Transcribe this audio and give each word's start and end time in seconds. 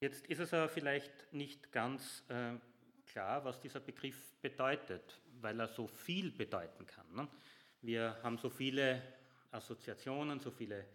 Jetzt 0.00 0.26
ist 0.28 0.38
es 0.38 0.54
aber 0.54 0.70
vielleicht 0.70 1.30
nicht 1.30 1.72
ganz 1.72 2.24
äh, 2.28 2.54
klar, 3.04 3.44
was 3.44 3.60
dieser 3.60 3.80
Begriff 3.80 4.32
bedeutet, 4.40 5.20
weil 5.42 5.60
er 5.60 5.68
so 5.68 5.86
viel 5.86 6.30
bedeuten 6.30 6.86
kann. 6.86 7.06
Ne? 7.14 7.28
Wir 7.82 8.16
haben 8.22 8.38
so 8.38 8.48
viele 8.48 9.02
Assoziationen, 9.50 10.40
so 10.40 10.50
viele 10.50 10.86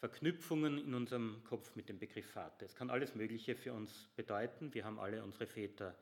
Verknüpfungen 0.00 0.76
in 0.76 0.92
unserem 0.92 1.42
Kopf 1.44 1.74
mit 1.76 1.88
dem 1.88 1.98
Begriff 1.98 2.30
Vater. 2.30 2.66
Es 2.66 2.74
kann 2.74 2.90
alles 2.90 3.14
Mögliche 3.14 3.56
für 3.56 3.72
uns 3.72 4.10
bedeuten. 4.16 4.74
Wir 4.74 4.84
haben 4.84 5.00
alle 5.00 5.24
unsere 5.24 5.46
Väter 5.46 5.96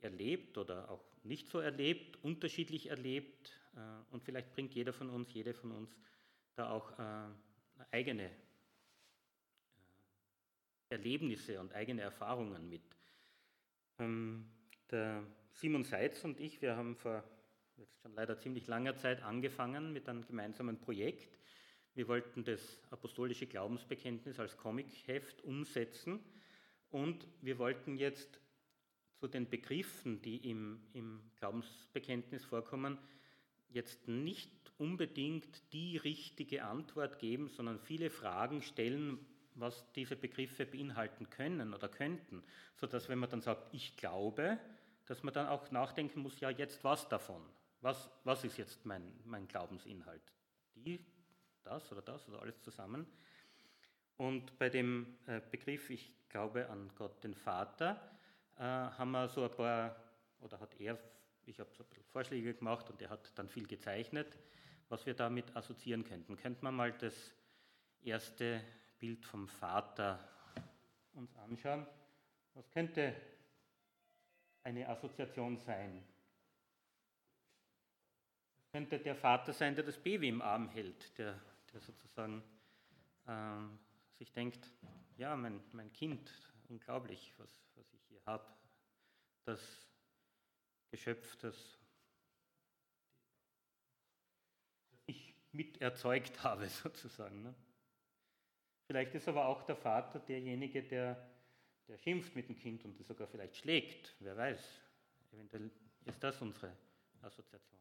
erlebt 0.00 0.58
oder 0.58 0.90
auch 0.90 1.04
nicht 1.22 1.48
so 1.48 1.60
erlebt, 1.60 2.18
unterschiedlich 2.24 2.90
erlebt. 2.90 3.52
Äh, 3.76 4.12
und 4.12 4.24
vielleicht 4.24 4.52
bringt 4.52 4.74
jeder 4.74 4.92
von 4.92 5.08
uns, 5.08 5.32
jede 5.32 5.54
von 5.54 5.70
uns 5.70 5.96
da 6.56 6.70
auch 6.70 6.98
äh, 6.98 7.28
eigene 7.92 8.28
Erlebnisse 10.94 11.60
und 11.60 11.72
eigene 11.74 12.02
Erfahrungen 12.02 12.68
mit. 12.68 12.82
Ähm, 13.98 14.46
der 14.90 15.24
Simon 15.52 15.84
Seitz 15.84 16.24
und 16.24 16.40
ich, 16.40 16.62
wir 16.62 16.76
haben 16.76 16.96
vor 16.96 17.24
jetzt 17.76 18.00
schon 18.00 18.14
leider 18.14 18.38
ziemlich 18.38 18.68
langer 18.68 18.96
Zeit 18.96 19.22
angefangen 19.22 19.92
mit 19.92 20.08
einem 20.08 20.24
gemeinsamen 20.24 20.78
Projekt. 20.80 21.38
Wir 21.94 22.06
wollten 22.06 22.44
das 22.44 22.80
apostolische 22.90 23.46
Glaubensbekenntnis 23.46 24.38
als 24.38 24.56
Comicheft 24.56 25.42
umsetzen 25.42 26.20
und 26.90 27.26
wir 27.40 27.58
wollten 27.58 27.96
jetzt 27.96 28.40
zu 29.18 29.26
den 29.26 29.48
Begriffen, 29.48 30.22
die 30.22 30.48
im, 30.48 30.80
im 30.92 31.20
Glaubensbekenntnis 31.36 32.44
vorkommen, 32.44 32.98
jetzt 33.68 34.06
nicht 34.06 34.50
unbedingt 34.78 35.72
die 35.72 35.96
richtige 35.96 36.64
Antwort 36.64 37.18
geben, 37.18 37.48
sondern 37.48 37.80
viele 37.80 38.10
Fragen 38.10 38.62
stellen, 38.62 39.18
was 39.54 39.90
diese 39.92 40.16
Begriffe 40.16 40.66
beinhalten 40.66 41.30
können 41.30 41.74
oder 41.74 41.88
könnten, 41.88 42.42
sodass 42.76 43.08
wenn 43.08 43.18
man 43.18 43.30
dann 43.30 43.40
sagt, 43.40 43.72
ich 43.72 43.96
glaube, 43.96 44.58
dass 45.06 45.22
man 45.22 45.34
dann 45.34 45.46
auch 45.48 45.70
nachdenken 45.70 46.20
muss, 46.20 46.40
ja 46.40 46.50
jetzt 46.50 46.82
was 46.82 47.08
davon? 47.08 47.42
Was, 47.80 48.10
was 48.24 48.44
ist 48.44 48.56
jetzt 48.56 48.84
mein, 48.86 49.12
mein 49.24 49.46
Glaubensinhalt? 49.46 50.32
Die, 50.74 51.04
das 51.62 51.90
oder 51.92 52.02
das 52.02 52.26
oder 52.28 52.40
alles 52.40 52.60
zusammen? 52.62 53.06
Und 54.16 54.58
bei 54.58 54.70
dem 54.70 55.18
äh, 55.26 55.40
Begriff, 55.50 55.90
ich 55.90 56.14
glaube 56.28 56.68
an 56.70 56.90
Gott 56.96 57.22
den 57.22 57.34
Vater, 57.34 58.00
äh, 58.56 58.62
haben 58.62 59.10
wir 59.10 59.28
so 59.28 59.44
ein 59.44 59.50
paar, 59.50 59.96
oder 60.40 60.58
hat 60.60 60.80
er, 60.80 60.98
ich 61.46 61.60
habe 61.60 61.70
so 61.76 61.82
ein 61.82 61.88
bisschen 61.88 62.04
Vorschläge 62.06 62.54
gemacht 62.54 62.88
und 62.90 63.02
er 63.02 63.10
hat 63.10 63.32
dann 63.36 63.48
viel 63.48 63.66
gezeichnet, 63.66 64.38
was 64.88 65.04
wir 65.04 65.14
damit 65.14 65.54
assoziieren 65.56 66.04
könnten. 66.04 66.36
Könnte 66.36 66.64
man 66.64 66.74
mal 66.74 66.92
das 66.92 67.32
erste 68.02 68.62
Bild 68.98 69.24
vom 69.24 69.48
Vater 69.48 70.18
uns 71.12 71.34
anschauen? 71.36 71.86
Was 72.54 72.70
könnte 72.70 73.14
eine 74.62 74.88
Assoziation 74.88 75.56
sein? 75.56 76.02
Es 78.58 78.70
könnte 78.70 78.98
der 78.98 79.14
Vater 79.14 79.52
sein, 79.52 79.74
der 79.74 79.84
das 79.84 79.98
Baby 79.98 80.28
im 80.28 80.42
Arm 80.42 80.68
hält, 80.68 81.16
der, 81.18 81.40
der 81.72 81.80
sozusagen 81.80 82.42
ähm, 83.26 83.78
sich 84.18 84.32
denkt, 84.32 84.70
ja, 85.16 85.36
mein, 85.36 85.62
mein 85.72 85.92
Kind, 85.92 86.32
unglaublich, 86.68 87.34
was, 87.38 87.50
was 87.74 87.92
ich 87.92 88.04
hier 88.08 88.24
habe. 88.26 88.44
Das 89.44 89.88
Geschöpf, 90.90 91.36
das 91.36 91.78
ich 95.06 95.34
mit 95.52 95.80
erzeugt 95.80 96.42
habe, 96.44 96.68
sozusagen. 96.68 97.42
Ne? 97.42 97.54
Vielleicht 98.86 99.14
ist 99.14 99.28
aber 99.28 99.46
auch 99.46 99.62
der 99.62 99.76
Vater 99.76 100.18
derjenige, 100.18 100.82
der, 100.82 101.16
der 101.88 101.98
schimpft 101.98 102.36
mit 102.36 102.48
dem 102.48 102.56
Kind 102.56 102.84
und 102.84 103.02
sogar 103.04 103.26
vielleicht 103.26 103.56
schlägt. 103.56 104.14
Wer 104.20 104.36
weiß. 104.36 104.80
Eventuell 105.32 105.70
ist 106.04 106.22
das 106.22 106.40
unsere 106.42 106.72
Assoziation. 107.22 107.80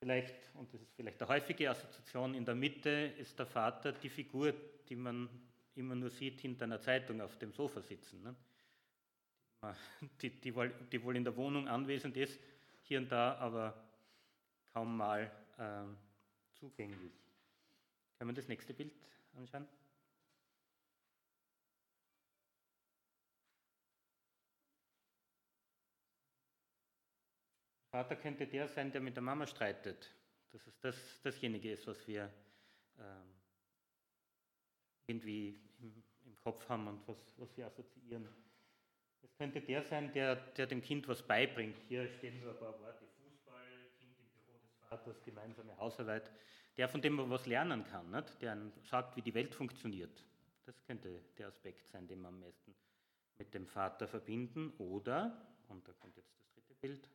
Vielleicht, 0.00 0.34
und 0.54 0.72
das 0.72 0.80
ist 0.80 0.94
vielleicht 0.94 1.20
eine 1.20 1.28
häufige 1.28 1.70
Assoziation, 1.70 2.34
in 2.34 2.44
der 2.44 2.54
Mitte 2.54 3.14
ist 3.18 3.38
der 3.38 3.46
Vater 3.46 3.92
die 3.92 4.08
Figur, 4.08 4.54
die 4.88 4.96
man 4.96 5.28
immer 5.74 5.94
nur 5.94 6.10
sieht 6.10 6.40
hinter 6.40 6.64
einer 6.64 6.80
Zeitung 6.80 7.20
auf 7.20 7.36
dem 7.38 7.52
Sofa 7.52 7.82
sitzen. 7.82 8.22
Ne? 8.22 8.34
Die, 10.22 10.30
die, 10.30 10.52
die, 10.92 11.02
wohl 11.02 11.16
in 11.16 11.24
der 11.24 11.36
Wohnung 11.36 11.66
anwesend 11.66 12.16
ist, 12.16 12.38
hier 12.84 13.00
und 13.00 13.10
da, 13.10 13.34
aber 13.38 13.74
kaum 14.72 14.96
mal 14.96 15.30
äh, 15.58 15.82
zugänglich. 16.54 17.12
Können 18.16 18.30
wir 18.30 18.34
das 18.34 18.46
nächste 18.46 18.72
Bild 18.72 18.92
anschauen? 19.38 19.66
Vater 27.90 28.16
könnte 28.16 28.46
der 28.46 28.68
sein, 28.68 28.92
der 28.92 29.00
mit 29.00 29.16
der 29.16 29.22
Mama 29.22 29.46
streitet. 29.46 30.14
Dass 30.50 30.66
es 30.66 30.78
das, 30.80 31.22
dasjenige 31.22 31.72
ist, 31.72 31.86
was 31.86 32.06
wir 32.06 32.32
ähm, 32.98 33.34
irgendwie 35.06 35.60
im, 35.80 36.04
im, 36.24 36.36
Kopf 36.36 36.68
haben 36.68 36.86
und 36.86 37.08
was, 37.08 37.16
was 37.36 37.56
wir 37.56 37.66
assoziieren. 37.66 38.28
Es 39.22 39.34
könnte 39.36 39.60
der 39.60 39.82
sein, 39.82 40.12
der, 40.12 40.36
der 40.36 40.66
dem 40.66 40.82
Kind 40.82 41.08
was 41.08 41.22
beibringt. 41.26 41.76
Hier 41.88 42.08
stehen 42.08 42.40
nur 42.40 42.52
ein 42.52 42.58
paar 42.58 42.78
Worte. 42.80 43.04
Fußball, 43.20 43.90
Kind 43.98 44.18
im 44.18 44.28
Büro 44.28 44.58
des 44.58 44.77
Vaters, 44.88 45.22
gemeinsame 45.22 45.76
Hausarbeit. 45.76 46.30
Der, 46.76 46.88
von 46.88 47.02
dem 47.02 47.14
man 47.14 47.30
was 47.30 47.46
lernen 47.46 47.84
kann, 47.84 48.10
nicht? 48.10 48.40
der 48.40 48.56
sagt, 48.84 49.16
wie 49.16 49.22
die 49.22 49.34
Welt 49.34 49.54
funktioniert. 49.54 50.24
Das 50.64 50.80
könnte 50.84 51.22
der 51.36 51.48
Aspekt 51.48 51.88
sein, 51.88 52.06
den 52.06 52.20
wir 52.20 52.28
am 52.28 52.40
meisten 52.40 52.74
mit 53.38 53.52
dem 53.52 53.66
Vater 53.66 54.06
verbinden. 54.06 54.72
Oder, 54.78 55.46
und 55.68 55.86
da 55.88 55.92
kommt 55.94 56.16
jetzt 56.16 56.36
das 56.38 56.48
dritte 56.52 56.74
Bild, 56.74 57.10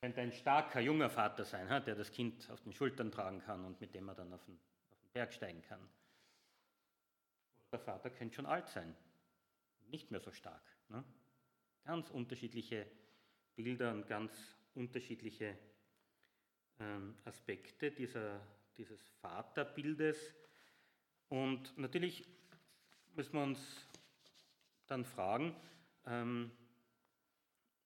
könnte 0.00 0.20
ein 0.20 0.32
starker, 0.32 0.80
junger 0.80 1.08
Vater 1.08 1.44
sein, 1.44 1.66
der 1.84 1.94
das 1.94 2.12
Kind 2.12 2.50
auf 2.50 2.60
den 2.60 2.74
Schultern 2.74 3.10
tragen 3.10 3.40
kann 3.40 3.64
und 3.64 3.80
mit 3.80 3.94
dem 3.94 4.06
er 4.06 4.14
dann 4.14 4.32
auf 4.34 4.44
den, 4.44 4.60
auf 4.90 5.00
den 5.00 5.12
Berg 5.12 5.32
steigen 5.32 5.62
kann. 5.62 5.80
Der 7.72 7.78
Vater 7.78 8.10
könnte 8.10 8.34
schon 8.34 8.44
alt 8.44 8.68
sein, 8.68 8.94
nicht 9.86 10.10
mehr 10.10 10.20
so 10.20 10.30
stark. 10.30 10.62
Ne? 10.90 11.02
Ganz 11.84 12.10
unterschiedliche 12.10 12.86
Bilder 13.56 13.92
und 13.92 14.06
ganz 14.06 14.32
unterschiedliche 14.74 15.56
ähm, 16.80 17.14
Aspekte 17.24 17.90
dieser, 17.90 18.40
dieses 18.76 19.00
Vaterbildes. 19.20 20.34
Und 21.28 21.76
natürlich 21.78 22.26
müssen 23.14 23.34
wir 23.34 23.42
uns 23.42 23.86
dann 24.86 25.04
fragen, 25.04 25.54
ähm, 26.06 26.50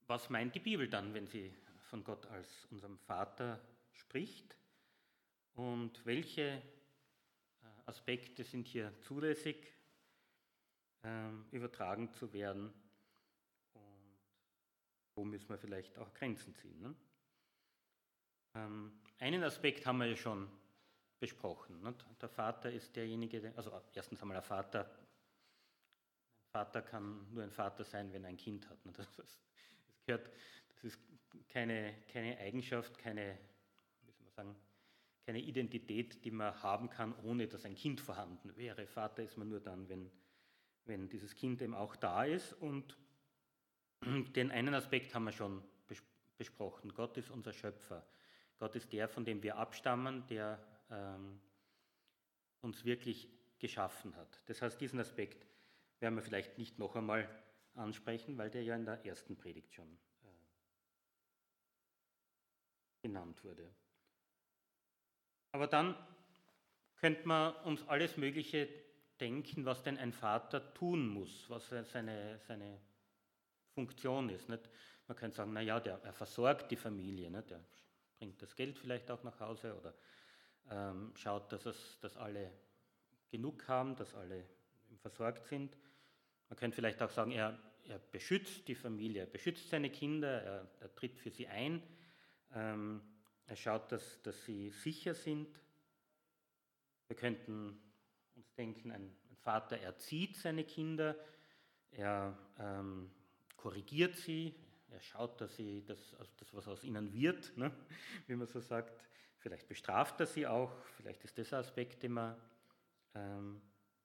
was 0.07 0.31
meint 0.31 0.55
die 0.55 0.61
Bibel 0.61 0.89
dann, 0.89 1.13
wenn 1.13 1.27
sie 1.27 1.55
von 1.91 2.03
Gott 2.03 2.27
als 2.27 2.67
unserem 2.71 2.99
Vater 2.99 3.61
spricht 3.93 4.57
und 5.55 6.05
welche 6.07 6.43
äh, 6.43 6.63
Aspekte 7.87 8.43
sind 8.43 8.67
hier 8.67 8.93
zulässig 9.01 9.73
ähm, 11.05 11.47
übertragen 11.51 12.13
zu 12.13 12.33
werden 12.33 12.73
wo 15.19 15.25
müssen 15.25 15.49
wir 15.49 15.59
vielleicht 15.59 15.99
auch 15.99 16.15
Grenzen 16.15 16.55
ziehen. 16.55 16.81
Ne? 16.81 16.95
Ähm, 18.55 19.01
einen 19.19 19.43
Aspekt 19.43 19.85
haben 19.85 19.99
wir 19.99 20.07
ja 20.07 20.17
schon 20.17 20.49
besprochen. 21.19 21.83
Nicht? 21.83 22.07
Der 22.23 22.29
Vater 22.29 22.71
ist 22.71 22.95
derjenige, 22.95 23.53
also 23.57 23.73
erstens 23.93 24.23
einmal 24.23 24.37
der 24.37 24.43
Vater. 24.43 24.85
Ein 24.85 26.51
Vater 26.53 26.83
kann 26.83 27.35
nur 27.35 27.43
ein 27.43 27.51
Vater 27.51 27.85
sein, 27.85 28.13
wenn 28.13 28.23
er 28.23 28.31
ein 28.31 28.37
Kind 28.37 28.71
hat. 28.71 28.79
Das, 28.85 29.11
das 29.17 29.41
gehört 30.07 30.31
das 30.69 30.85
ist 30.85 31.01
keine, 31.49 31.95
keine 32.13 32.39
Eigenschaft, 32.39 32.97
keine, 32.97 33.37
wie 34.03 34.13
soll 34.13 34.25
man 34.25 34.33
sagen, 34.35 34.57
keine 35.27 35.41
Identität, 35.41 36.25
die 36.25 36.31
man 36.31 36.63
haben 36.63 36.89
kann, 36.89 37.13
ohne 37.25 37.49
dass 37.49 37.65
ein 37.65 37.75
Kind 37.75 38.01
vorhanden 38.01 38.57
wäre. 38.57 38.87
Vater 38.87 39.25
ist 39.25 39.37
man 39.37 39.49
nur 39.49 39.59
dann, 39.59 39.89
wenn, 39.89 40.13
wenn 40.85 41.09
dieses 41.09 41.35
Kind 41.35 41.61
eben 41.61 41.75
auch 41.75 41.97
da 41.97 42.25
ist. 42.25 42.53
Und 42.53 42.97
den 44.35 44.51
einen 44.51 44.75
Aspekt 44.75 45.15
haben 45.15 45.25
wir 45.25 45.33
schon 45.33 45.63
besprochen. 46.37 46.95
Gott 46.95 47.17
ist 47.17 47.31
unser 47.31 47.53
Schöpfer. 47.53 48.07
Gott 48.59 48.75
ist 48.77 48.93
der, 48.93 49.09
von 49.09 49.25
dem 49.25 49.43
wir 49.43 49.57
abstammen, 49.57 50.27
der 50.29 50.59
ähm, 50.91 51.41
uns 52.61 52.85
wirklich 52.85 53.29
geschaffen 53.59 54.15
hat. 54.17 54.43
Das 54.47 54.63
heißt, 54.63 54.81
diesen 54.81 55.01
Aspekt 55.01 55.47
werden 56.01 56.15
wir 56.15 56.23
vielleicht 56.23 56.59
nicht 56.59 56.79
noch 56.79 56.95
einmal 56.95 57.29
ansprechen, 57.75 58.39
weil 58.39 58.51
der 58.51 58.63
ja 58.63 58.77
in 58.77 58.85
der 58.85 59.05
ersten 59.05 59.37
Predigt 59.37 59.75
schon 59.75 59.99
genannt 63.03 63.43
wurde. 63.45 63.69
Aber 65.53 65.67
dann 65.67 65.97
könnte 66.97 67.27
man 67.27 67.55
uns 67.65 67.87
alles 67.89 68.17
Mögliche 68.17 68.69
denken, 69.21 69.65
was 69.65 69.83
denn 69.83 69.99
ein 69.99 70.13
Vater 70.13 70.75
tun 70.75 71.09
muss, 71.09 71.49
was 71.49 71.69
seine, 71.69 72.39
seine 72.41 72.81
Funktion 73.79 74.29
ist. 74.29 74.49
Nicht? 74.49 74.69
Man 75.07 75.17
könnte 75.17 75.37
sagen, 75.37 75.53
naja, 75.53 75.79
der, 75.79 76.01
er 76.03 76.13
versorgt 76.13 76.69
die 76.73 76.77
Familie, 76.77 77.31
nicht? 77.31 77.49
der 77.51 77.65
bringt 78.19 78.43
das 78.43 78.57
Geld 78.57 78.77
vielleicht 78.77 79.09
auch 79.09 79.23
nach 79.23 79.39
Hause 79.39 79.77
oder 79.79 79.95
ähm, 80.69 81.13
schaut, 81.15 81.53
dass, 81.53 81.65
es, 81.65 82.01
dass 82.01 82.17
alle 82.17 82.51
genug 83.31 83.69
haben, 83.69 83.95
dass 83.95 84.17
alle 84.17 84.45
versorgt 85.01 85.47
sind. 85.47 85.79
Man 86.49 86.59
könnte 86.59 86.75
vielleicht 86.75 87.01
auch 87.01 87.11
sagen, 87.11 87.31
er, 87.31 87.57
er 87.87 88.01
beschützt 88.01 88.67
die 88.67 88.75
Familie, 88.75 89.23
er 89.23 89.31
beschützt 89.31 89.71
seine 89.71 89.91
Kinder, 89.91 90.43
er, 90.43 90.69
er 90.81 90.95
tritt 90.97 91.21
für 91.21 91.31
sie 91.31 91.47
ein, 91.47 91.81
ähm, 92.53 93.01
er 93.47 93.55
schaut, 93.55 93.93
dass, 93.93 94.21
dass 94.23 94.45
sie 94.45 94.71
sicher 94.71 95.15
sind. 95.15 95.49
Wir 97.07 97.17
könnten 97.17 97.81
uns 98.35 98.53
denken, 98.55 98.91
ein, 98.91 99.17
ein 99.31 99.37
Vater 99.37 99.79
erzieht 99.79 100.37
seine 100.37 100.65
Kinder, 100.65 101.15
er 101.93 102.37
ähm, 102.59 103.13
korrigiert 103.69 104.17
sie, 104.17 104.55
er 104.91 105.01
schaut, 105.03 105.39
dass 105.43 105.55
sie 105.57 105.85
das, 105.85 106.15
also 106.15 106.33
das 106.39 106.55
was 106.55 106.67
aus 106.69 106.85
ihnen 106.85 107.13
wird, 107.13 107.55
ne, 107.59 107.71
wie 108.27 108.35
man 108.35 108.47
so 108.47 108.61
sagt. 108.61 109.07
Vielleicht 109.41 109.69
bestraft 109.69 110.19
er 110.21 110.27
sie 110.27 110.47
auch, 110.47 110.73
vielleicht 110.97 111.23
ist 111.25 111.37
das 111.37 111.53
ein 111.53 111.61
Aspekt, 111.61 112.03
den 112.03 112.13
wir 112.13 112.39
ähm, 113.15 113.61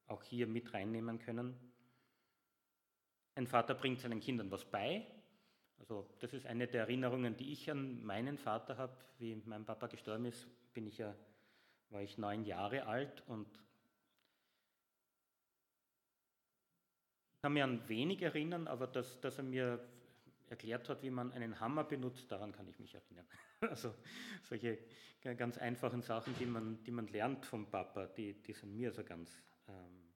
auch 0.07 0.21
hier 0.21 0.47
mit 0.47 0.73
reinnehmen 0.73 1.17
können. 1.17 1.57
Ein 3.35 3.47
Vater 3.47 3.73
bringt 3.73 4.01
seinen 4.01 4.19
Kindern 4.19 4.51
was 4.51 4.65
bei. 4.65 5.07
Also 5.79 6.09
das 6.19 6.33
ist 6.33 6.45
eine 6.45 6.67
der 6.67 6.81
Erinnerungen, 6.81 7.37
die 7.37 7.53
ich 7.53 7.71
an 7.71 8.03
meinen 8.03 8.37
Vater 8.37 8.75
habe. 8.75 8.97
Wie 9.17 9.41
mein 9.45 9.63
Papa 9.63 9.87
gestorben 9.87 10.25
ist, 10.25 10.45
bin 10.73 10.87
ich 10.87 10.97
ja, 10.97 11.15
war 11.89 12.01
ich 12.01 12.17
neun 12.17 12.43
Jahre 12.43 12.85
alt 12.85 13.23
und 13.27 13.47
kann 17.43 17.51
mich 17.51 17.63
an 17.63 17.89
wenig 17.89 18.21
erinnern, 18.21 18.69
aber 18.69 18.87
dass, 18.87 19.19
dass 19.19 19.37
er 19.37 19.43
mir 19.43 19.85
erklärt 20.47 20.87
hat, 20.87 21.03
wie 21.03 21.09
man 21.09 21.33
einen 21.33 21.59
Hammer 21.59 21.83
benutzt, 21.83 22.31
daran 22.31 22.53
kann 22.53 22.69
ich 22.69 22.79
mich 22.79 22.95
erinnern. 22.95 23.27
Also 23.59 23.93
solche 24.43 24.79
ganz 25.21 25.57
einfachen 25.57 26.01
Sachen, 26.01 26.33
die 26.39 26.45
man, 26.45 26.81
die 26.85 26.91
man 26.91 27.07
lernt 27.07 27.45
vom 27.45 27.69
Papa, 27.69 28.07
die, 28.07 28.41
die 28.41 28.53
sind 28.53 28.73
mir 28.73 28.93
so 28.93 29.03
ganz. 29.03 29.29
Ähm 29.67 30.09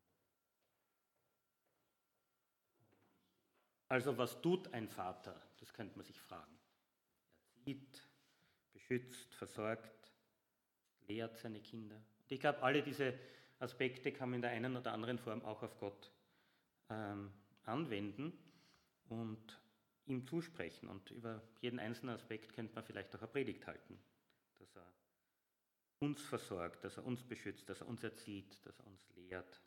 also 3.89 4.17
was 4.17 4.41
tut 4.41 4.73
ein 4.73 4.87
Vater? 4.87 5.35
Das 5.59 5.73
könnte 5.73 5.97
man 5.97 6.05
sich 6.05 6.21
fragen. 6.21 6.57
Er 7.55 7.63
zieht, 7.65 8.07
beschützt, 8.71 9.35
versorgt, 9.35 10.13
lehrt 11.07 11.37
seine 11.37 11.59
Kinder. 11.59 11.97
Und 11.97 12.31
ich 12.31 12.39
glaube, 12.39 12.63
alle 12.63 12.81
diese 12.83 13.19
Aspekte 13.59 14.13
kann 14.13 14.29
man 14.29 14.37
in 14.37 14.41
der 14.43 14.51
einen 14.51 14.77
oder 14.77 14.93
anderen 14.93 15.19
Form 15.19 15.43
auch 15.43 15.61
auf 15.61 15.77
Gott 15.77 16.11
ähm, 16.89 17.31
anwenden. 17.63 18.33
Und 19.09 19.61
ihm 20.07 20.25
zusprechen. 20.25 20.87
Und 20.87 21.11
über 21.11 21.41
jeden 21.61 21.79
einzelnen 21.79 22.15
Aspekt 22.15 22.53
könnte 22.53 22.73
man 22.73 22.83
vielleicht 22.83 23.15
auch 23.15 23.19
eine 23.19 23.27
Predigt 23.27 23.65
halten, 23.67 23.99
dass 24.57 24.75
er 24.75 24.93
uns 25.99 26.21
versorgt, 26.21 26.83
dass 26.83 26.97
er 26.97 27.05
uns 27.05 27.23
beschützt, 27.23 27.69
dass 27.69 27.81
er 27.81 27.87
uns 27.87 28.03
erzieht, 28.03 28.65
dass 28.65 28.79
er 28.79 28.87
uns 28.87 29.01
lehrt. 29.15 29.61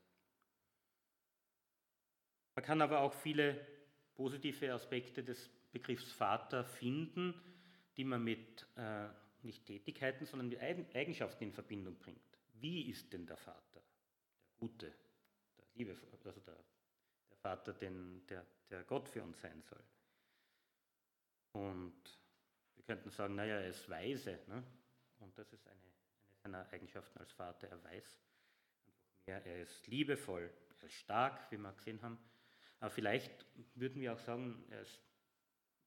Man 2.54 2.64
kann 2.64 2.82
aber 2.82 3.00
auch 3.00 3.14
viele 3.14 3.66
positive 4.14 4.72
Aspekte 4.72 5.22
des 5.22 5.48
Begriffs 5.72 6.10
Vater 6.12 6.64
finden, 6.64 7.34
die 7.96 8.04
man 8.04 8.24
mit 8.24 8.66
äh, 8.76 9.08
nicht 9.42 9.66
Tätigkeiten, 9.66 10.26
sondern 10.26 10.48
mit 10.48 10.94
Eigenschaften 10.94 11.44
in 11.44 11.52
Verbindung 11.52 11.96
bringt. 11.98 12.20
Wie 12.54 12.90
ist 12.90 13.12
denn 13.12 13.26
der 13.26 13.36
Vater? 13.36 13.82
Der 14.44 14.52
Gute, 14.56 14.92
der 15.58 15.66
Liebe, 15.74 15.96
also 16.24 16.40
der, 16.40 16.56
Vater, 17.40 17.72
den, 17.72 18.26
der, 18.26 18.46
der 18.68 18.84
Gott 18.84 19.08
für 19.08 19.22
uns 19.22 19.40
sein 19.40 19.62
soll. 19.62 19.82
Und 21.52 22.18
wir 22.76 22.84
könnten 22.84 23.10
sagen, 23.10 23.34
naja, 23.34 23.56
er 23.56 23.68
ist 23.68 23.88
weise. 23.88 24.40
Ne? 24.46 24.62
Und 25.18 25.36
das 25.38 25.52
ist 25.52 25.66
eine, 25.66 25.76
eine 25.76 26.36
seiner 26.42 26.72
Eigenschaften 26.72 27.18
als 27.18 27.32
Vater. 27.32 27.68
Er 27.68 27.82
weiß 27.84 28.20
einfach 28.86 29.26
mehr. 29.26 29.44
Er 29.46 29.62
ist 29.62 29.86
liebevoll, 29.86 30.50
er 30.80 30.86
ist 30.86 30.94
stark, 30.94 31.50
wie 31.50 31.58
wir 31.58 31.72
gesehen 31.72 32.00
haben. 32.02 32.18
Aber 32.78 32.90
vielleicht 32.90 33.46
würden 33.74 34.00
wir 34.00 34.14
auch 34.14 34.18
sagen, 34.18 34.64
er 34.70 34.80
ist 34.80 35.00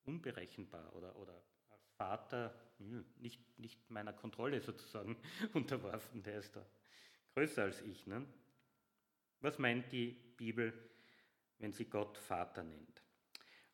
unberechenbar 0.04 0.94
oder, 0.96 1.16
oder 1.16 1.42
als 1.70 1.90
Vater 1.98 2.54
hm, 2.78 3.06
nicht, 3.18 3.60
nicht 3.60 3.90
meiner 3.90 4.14
Kontrolle 4.14 4.62
sozusagen 4.62 5.18
unterworfen. 5.54 6.24
Der 6.24 6.40
ist 6.40 6.56
da 6.56 6.66
größer 7.34 7.64
als 7.64 7.82
ich. 7.82 8.06
Ne? 8.06 8.26
Was 9.40 9.58
meint 9.58 9.92
die 9.92 10.12
Bibel, 10.38 10.74
wenn 11.60 11.74
sie 11.74 11.86
Gott 11.86 12.18
Vater 12.18 12.64
nennt? 12.64 13.04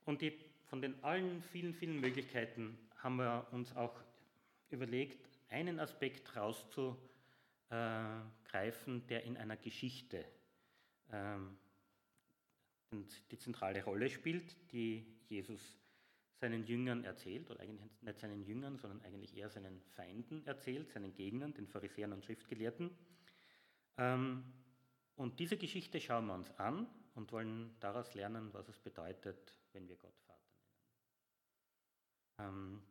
Und 0.05 0.21
die 0.21 0.37
von 0.65 0.81
den 0.81 1.03
allen 1.03 1.41
vielen, 1.41 1.73
vielen 1.73 1.99
Möglichkeiten 1.99 2.77
haben 2.97 3.17
wir 3.17 3.47
uns 3.51 3.75
auch 3.75 3.99
überlegt, 4.69 5.27
einen 5.49 5.79
Aspekt 5.79 6.35
rauszugreifen, 6.35 9.07
der 9.07 9.23
in 9.23 9.37
einer 9.37 9.57
Geschichte 9.57 10.25
ähm, 11.11 11.57
die 13.31 13.37
zentrale 13.37 13.83
Rolle 13.83 14.09
spielt, 14.09 14.55
die 14.71 15.05
Jesus 15.27 15.79
seinen 16.39 16.65
Jüngern 16.65 17.03
erzählt, 17.03 17.49
oder 17.51 17.59
eigentlich 17.59 17.89
nicht 18.01 18.19
seinen 18.19 18.45
Jüngern, 18.45 18.77
sondern 18.77 19.01
eigentlich 19.01 19.35
eher 19.35 19.49
seinen 19.49 19.81
Feinden 19.95 20.45
erzählt, 20.45 20.91
seinen 20.91 21.13
Gegnern, 21.13 21.53
den 21.53 21.67
Pharisäern 21.67 22.13
und 22.13 22.23
Schriftgelehrten. 22.23 22.91
Ähm, 23.97 24.43
und 25.15 25.39
diese 25.39 25.57
Geschichte 25.57 25.99
schauen 25.99 26.27
wir 26.27 26.33
uns 26.33 26.49
an 26.57 26.87
und 27.19 27.31
wollen 27.31 27.75
daraus 27.80 28.13
lernen, 28.13 28.54
was 28.54 28.68
es 28.69 28.80
bedeutet, 28.80 29.54
wenn 29.74 29.88
wir 29.88 29.98
Gott 29.98 30.13
ähm, 32.39 32.81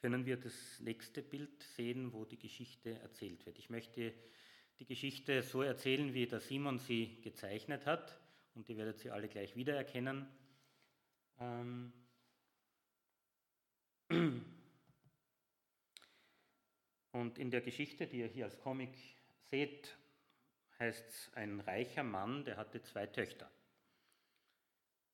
können 0.00 0.26
wir 0.26 0.36
das 0.36 0.80
nächste 0.80 1.22
Bild 1.22 1.62
sehen, 1.62 2.12
wo 2.12 2.24
die 2.24 2.38
Geschichte 2.38 2.98
erzählt 2.98 3.46
wird. 3.46 3.58
Ich 3.58 3.70
möchte 3.70 4.12
die 4.80 4.84
Geschichte 4.84 5.42
so 5.42 5.62
erzählen, 5.62 6.12
wie 6.12 6.26
der 6.26 6.40
Simon 6.40 6.78
sie 6.80 7.20
gezeichnet 7.20 7.86
hat, 7.86 8.20
und 8.54 8.68
die 8.68 8.76
werdet 8.76 9.04
ihr 9.04 9.14
alle 9.14 9.28
gleich 9.28 9.54
wiedererkennen. 9.54 10.26
Ähm 11.38 11.92
und 17.12 17.38
in 17.38 17.50
der 17.50 17.60
Geschichte, 17.60 18.06
die 18.06 18.18
ihr 18.18 18.26
hier 18.26 18.46
als 18.46 18.58
Comic 18.58 18.98
seht, 19.50 19.96
heißt 20.82 21.08
es, 21.08 21.30
ein 21.34 21.60
reicher 21.60 22.02
Mann, 22.02 22.44
der 22.44 22.56
hatte 22.56 22.82
zwei 22.82 23.06
Töchter. 23.06 23.48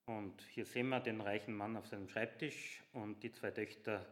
Und 0.07 0.41
hier 0.53 0.65
sehen 0.65 0.89
wir 0.89 1.01
den 1.01 1.21
reichen 1.21 1.55
Mann 1.55 1.77
auf 1.77 1.87
seinem 1.87 2.09
Schreibtisch 2.09 2.83
und 2.93 3.23
die 3.23 3.31
zwei 3.31 3.51
Töchter 3.51 4.07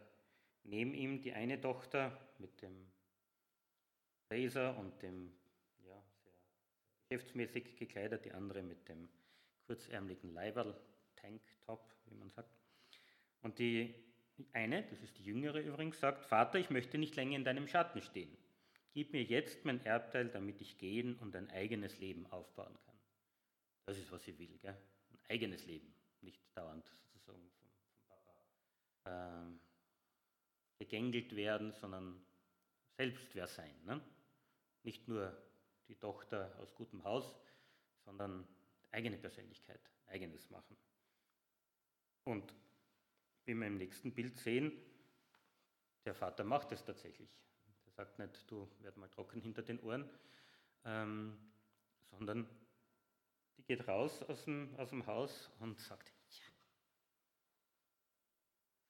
neben 0.64 0.92
ihm. 0.92 1.22
Die 1.22 1.32
eine 1.32 1.58
Tochter 1.58 2.20
mit 2.38 2.60
dem 2.60 2.92
Blazer 4.28 4.76
und 4.76 5.02
dem 5.02 5.32
ja, 5.88 6.02
sehr 6.22 6.34
geschäftsmäßig 7.08 7.76
gekleidet, 7.76 8.26
die 8.26 8.32
andere 8.32 8.62
mit 8.62 8.86
dem 8.90 9.08
kurzärmeligen 9.66 10.34
Leiberl, 10.34 10.78
Tanktop, 11.16 11.94
wie 12.04 12.14
man 12.16 12.28
sagt. 12.28 12.50
Und 13.40 13.58
die 13.58 13.94
eine, 14.52 14.82
das 14.82 15.00
ist 15.00 15.16
die 15.16 15.24
jüngere 15.24 15.60
übrigens, 15.60 15.98
sagt, 15.98 16.26
Vater, 16.26 16.58
ich 16.58 16.68
möchte 16.68 16.98
nicht 16.98 17.16
länger 17.16 17.36
in 17.36 17.44
deinem 17.44 17.66
Schatten 17.66 18.02
stehen. 18.02 18.36
Gib 18.96 19.12
mir 19.12 19.22
jetzt 19.22 19.62
mein 19.66 19.84
Erbteil, 19.84 20.30
damit 20.30 20.58
ich 20.62 20.78
gehen 20.78 21.18
und 21.18 21.36
ein 21.36 21.50
eigenes 21.50 21.98
Leben 21.98 22.24
aufbauen 22.28 22.74
kann. 22.86 22.98
Das 23.84 23.98
ist, 23.98 24.10
was 24.10 24.24
sie 24.24 24.38
will. 24.38 24.56
Gell? 24.56 24.74
eigenes 25.28 25.66
Leben, 25.66 25.94
nicht 26.22 26.40
dauernd 26.56 26.82
sozusagen 26.86 27.20
vom, 27.26 27.50
vom 27.50 27.68
Papa 28.08 29.50
äh, 29.50 29.58
gegängelt 30.78 31.36
werden, 31.36 31.72
sondern 31.72 32.24
selbst 32.96 33.34
wer 33.34 33.46
sein. 33.46 33.74
Ne? 33.84 34.00
Nicht 34.82 35.06
nur 35.08 35.36
die 35.88 35.96
Tochter 35.96 36.58
aus 36.58 36.74
gutem 36.74 37.04
Haus, 37.04 37.36
sondern 38.06 38.48
eigene 38.92 39.18
Persönlichkeit, 39.18 39.80
eigenes 40.06 40.48
machen. 40.48 40.74
Und 42.24 42.50
wie 43.44 43.52
wir 43.52 43.66
im 43.66 43.76
nächsten 43.76 44.14
Bild 44.14 44.38
sehen, 44.38 44.72
der 46.06 46.14
Vater 46.14 46.44
macht 46.44 46.72
es 46.72 46.82
tatsächlich. 46.82 47.28
Sagt 47.96 48.18
nicht, 48.18 48.50
du 48.50 48.68
werd 48.80 48.96
mal 48.98 49.08
trocken 49.08 49.40
hinter 49.40 49.62
den 49.62 49.80
Ohren, 49.80 50.08
ähm, 50.84 51.38
sondern 52.10 52.46
die 53.56 53.62
geht 53.62 53.88
raus 53.88 54.22
aus 54.24 54.44
dem, 54.44 54.74
aus 54.76 54.90
dem 54.90 55.06
Haus 55.06 55.50
und 55.60 55.80
sagt, 55.80 56.12
ja, 56.28 56.44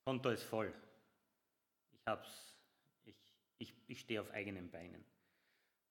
Konto 0.05 0.31
ist 0.31 0.43
voll. 0.43 0.75
Ich 1.93 2.07
hab's. 2.07 2.57
Ich, 3.05 3.15
ich, 3.59 3.75
ich 3.87 4.01
stehe 4.01 4.21
auf 4.21 4.31
eigenen 4.33 4.71
Beinen. 4.71 5.05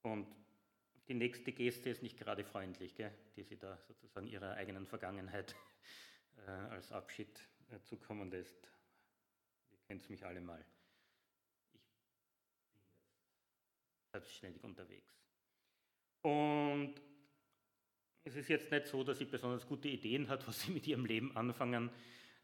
Und 0.01 0.27
die 1.07 1.13
nächste 1.13 1.51
Geste 1.51 1.89
ist 1.89 2.03
nicht 2.03 2.17
gerade 2.17 2.43
freundlich, 2.43 2.95
gell, 2.95 3.13
die 3.35 3.43
sie 3.43 3.57
da 3.57 3.77
sozusagen 3.87 4.27
ihrer 4.27 4.53
eigenen 4.55 4.85
Vergangenheit 4.85 5.55
äh, 6.45 6.51
als 6.51 6.91
Abschied 6.91 7.29
äh, 7.71 7.79
zukommen 7.81 8.29
lässt. 8.29 8.69
Ihr 9.71 9.79
kennt 9.87 10.09
mich 10.09 10.25
alle 10.25 10.41
mal. 10.41 10.65
Ich 11.73 11.81
bin 13.81 13.97
jetzt 14.01 14.04
selbstständig 14.15 14.63
unterwegs. 14.63 15.13
Und 16.21 16.95
es 18.23 18.35
ist 18.35 18.47
jetzt 18.47 18.71
nicht 18.71 18.87
so, 18.87 19.03
dass 19.03 19.17
sie 19.17 19.25
besonders 19.25 19.67
gute 19.67 19.89
Ideen 19.89 20.29
hat, 20.29 20.47
was 20.47 20.61
sie 20.61 20.71
mit 20.71 20.87
ihrem 20.87 21.05
Leben 21.05 21.35
anfangen 21.35 21.91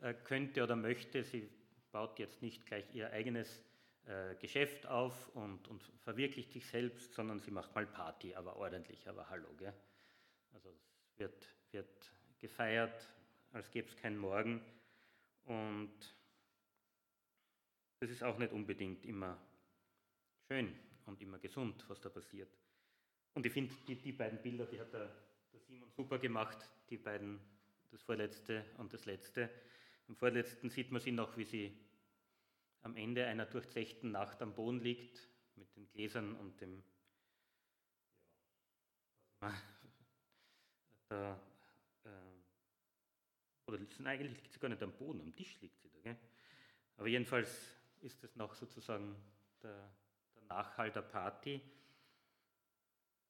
äh, 0.01 0.13
könnte 0.13 0.63
oder 0.63 0.75
möchte. 0.75 1.23
Sie 1.23 1.49
baut 1.91 2.19
jetzt 2.19 2.41
nicht 2.41 2.65
gleich 2.65 2.93
ihr 2.93 3.09
eigenes 3.11 3.63
äh, 4.05 4.35
Geschäft 4.35 4.85
auf 4.85 5.29
und, 5.29 5.67
und 5.69 5.81
verwirklicht 5.99 6.51
sich 6.51 6.65
selbst, 6.67 7.13
sondern 7.13 7.39
sie 7.39 7.51
macht 7.51 7.73
mal 7.73 7.87
Party, 7.87 8.35
aber 8.35 8.57
ordentlich, 8.57 9.07
aber 9.07 9.29
hallo. 9.29 9.47
Gell? 9.57 9.73
Also 10.51 10.69
es 10.69 11.19
wird, 11.19 11.55
wird 11.71 12.11
gefeiert, 12.39 13.07
als 13.53 13.71
gäbe 13.71 13.87
es 13.87 13.95
keinen 13.95 14.17
Morgen. 14.17 14.61
Und 15.45 15.93
das 18.01 18.09
ist 18.09 18.23
auch 18.23 18.37
nicht 18.37 18.51
unbedingt 18.51 19.05
immer 19.05 19.37
schön 20.47 20.90
und 21.11 21.21
immer 21.21 21.39
gesund, 21.39 21.83
was 21.87 21.99
da 21.99 22.09
passiert. 22.09 22.57
Und 23.33 23.45
ich 23.45 23.51
finde, 23.51 23.73
die, 23.87 23.95
die 23.95 24.11
beiden 24.11 24.41
Bilder, 24.41 24.65
die 24.65 24.79
hat 24.79 24.93
der, 24.93 25.13
der 25.53 25.59
Simon 25.59 25.91
super 25.91 26.19
gemacht, 26.19 26.57
die 26.89 26.97
beiden, 26.97 27.39
das 27.91 28.01
vorletzte 28.01 28.65
und 28.77 28.93
das 28.93 29.05
letzte. 29.05 29.49
Im 30.07 30.15
vorletzten 30.15 30.69
sieht 30.69 30.91
man 30.91 31.01
sie 31.01 31.11
noch, 31.11 31.37
wie 31.37 31.43
sie 31.43 31.77
am 32.81 32.95
Ende 32.95 33.25
einer 33.27 33.45
durchzechten 33.45 34.11
Nacht 34.11 34.41
am 34.41 34.55
Boden 34.55 34.79
liegt, 34.79 35.27
mit 35.55 35.75
den 35.75 35.87
Gläsern 35.89 36.35
und 36.35 36.59
dem, 36.61 36.81
ja, 39.41 39.53
da, 41.09 41.39
äh, 42.05 42.09
oder 43.67 43.79
eigentlich 44.05 44.41
liegt 44.41 44.53
sie 44.53 44.59
gar 44.59 44.69
nicht 44.69 44.81
am 44.81 44.93
Boden, 44.93 45.21
am 45.21 45.35
Tisch 45.35 45.59
liegt 45.61 45.79
sie 45.81 45.89
da. 45.89 45.99
Gell? 45.99 46.17
Aber 46.97 47.07
jedenfalls 47.07 47.77
ist 47.99 48.23
es 48.23 48.35
noch 48.35 48.55
sozusagen 48.55 49.15
der, 49.61 49.71
der 49.71 50.00
Nachhall 50.51 50.91
der 50.91 51.01
Party. 51.01 51.61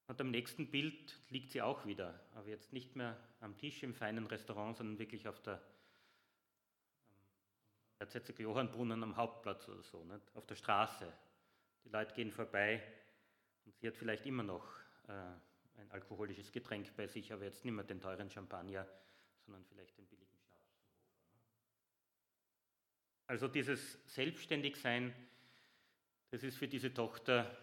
Und 0.07 0.19
am 0.19 0.31
nächsten 0.31 0.69
Bild 0.69 1.19
liegt 1.29 1.51
sie 1.51 1.61
auch 1.61 1.85
wieder, 1.85 2.19
aber 2.35 2.49
jetzt 2.49 2.73
nicht 2.73 2.95
mehr 2.95 3.15
am 3.39 3.57
Tisch 3.57 3.83
im 3.83 3.93
feinen 3.93 4.25
Restaurant, 4.25 4.75
sondern 4.75 4.97
wirklich 4.99 5.27
auf 5.27 5.39
der 5.41 5.61
Erzherzog 7.99 8.39
Johannbrunnen 8.39 9.03
am 9.03 9.15
Hauptplatz 9.15 9.67
oder 9.69 9.83
so, 9.83 10.03
nicht? 10.03 10.35
auf 10.35 10.47
der 10.47 10.55
Straße. 10.55 11.13
Die 11.85 11.89
Leute 11.89 12.13
gehen 12.15 12.31
vorbei 12.31 12.81
und 13.65 13.77
sie 13.77 13.87
hat 13.87 13.95
vielleicht 13.95 14.25
immer 14.25 14.43
noch 14.43 14.67
äh, 15.07 15.11
ein 15.11 15.91
alkoholisches 15.91 16.51
Getränk 16.51 16.93
bei 16.95 17.07
sich, 17.07 17.31
aber 17.31 17.43
jetzt 17.43 17.63
nicht 17.63 17.73
mehr 17.73 17.85
den 17.85 18.01
teuren 18.01 18.29
Champagner, 18.31 18.87
sondern 19.45 19.63
vielleicht 19.65 19.97
den 19.97 20.07
billigen 20.07 20.35
Schnaps. 20.39 20.75
Also 23.27 23.47
dieses 23.47 23.99
Selbstständigsein, 24.07 25.13
das 26.31 26.43
ist 26.43 26.57
für 26.57 26.67
diese 26.67 26.93
Tochter, 26.93 27.57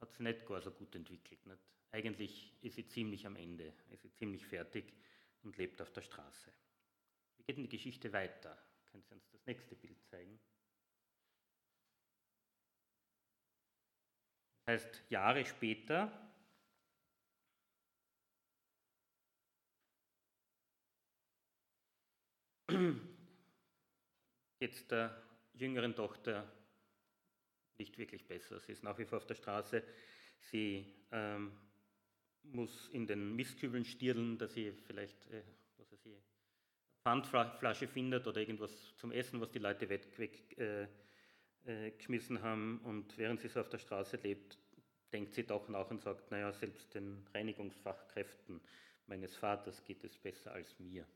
hat 0.00 0.12
sie 0.14 0.22
nicht 0.22 0.46
gar 0.46 0.60
so 0.62 0.70
gut 0.70 0.94
entwickelt. 0.94 1.44
Nicht? 1.46 1.60
Eigentlich 1.92 2.54
ist 2.62 2.76
sie 2.76 2.86
ziemlich 2.88 3.26
am 3.26 3.36
Ende, 3.36 3.74
ist 3.90 4.02
sie 4.02 4.12
ziemlich 4.14 4.46
fertig 4.46 4.94
und 5.42 5.58
lebt 5.58 5.82
auf 5.82 5.92
der 5.92 6.00
Straße. 6.00 6.50
Wie 7.36 7.42
geht 7.44 7.58
denn 7.58 7.64
die 7.64 7.76
Geschichte 7.76 8.12
weiter? 8.12 8.56
Können 8.86 9.02
Sie 9.02 9.14
uns 9.14 9.28
das 9.30 9.44
nächste 9.46 9.76
Bild 9.76 10.02
zeigen? 10.06 10.40
Das 14.64 14.82
heißt, 14.82 15.10
Jahre 15.10 15.44
später 15.44 16.10
geht 24.60 24.90
der 24.90 25.22
jüngeren 25.54 25.94
Tochter 25.94 26.59
nicht 27.80 27.98
wirklich 27.98 28.26
besser. 28.26 28.60
Sie 28.60 28.72
ist 28.72 28.84
nach 28.84 28.98
wie 28.98 29.04
vor 29.04 29.18
auf 29.18 29.26
der 29.26 29.34
Straße. 29.34 29.82
Sie 30.38 30.86
ähm, 31.10 31.52
muss 32.44 32.88
in 32.88 33.06
den 33.06 33.34
Mistkübeln 33.34 33.84
stirlen, 33.84 34.38
dass 34.38 34.54
sie 34.54 34.72
vielleicht, 34.86 35.26
äh, 35.30 35.42
was 35.78 35.90
weiß 35.90 36.06
ich, 36.06 36.22
Pfandflasche 37.02 37.88
findet 37.88 38.26
oder 38.26 38.40
irgendwas 38.40 38.94
zum 38.96 39.10
Essen, 39.10 39.40
was 39.40 39.50
die 39.50 39.58
Leute 39.58 39.88
weggeschmissen 39.88 42.36
äh, 42.36 42.40
äh, 42.40 42.42
haben. 42.42 42.78
Und 42.84 43.16
während 43.18 43.40
sie 43.40 43.48
so 43.48 43.60
auf 43.60 43.70
der 43.70 43.78
Straße 43.78 44.18
lebt, 44.18 44.58
denkt 45.12 45.34
sie 45.34 45.44
doch 45.44 45.68
nach 45.68 45.90
und 45.90 46.02
sagt, 46.02 46.30
naja, 46.30 46.52
selbst 46.52 46.94
den 46.94 47.26
Reinigungsfachkräften 47.34 48.60
meines 49.06 49.34
Vaters 49.36 49.82
geht 49.82 50.04
es 50.04 50.16
besser 50.18 50.52
als 50.52 50.78
mir. 50.78 51.06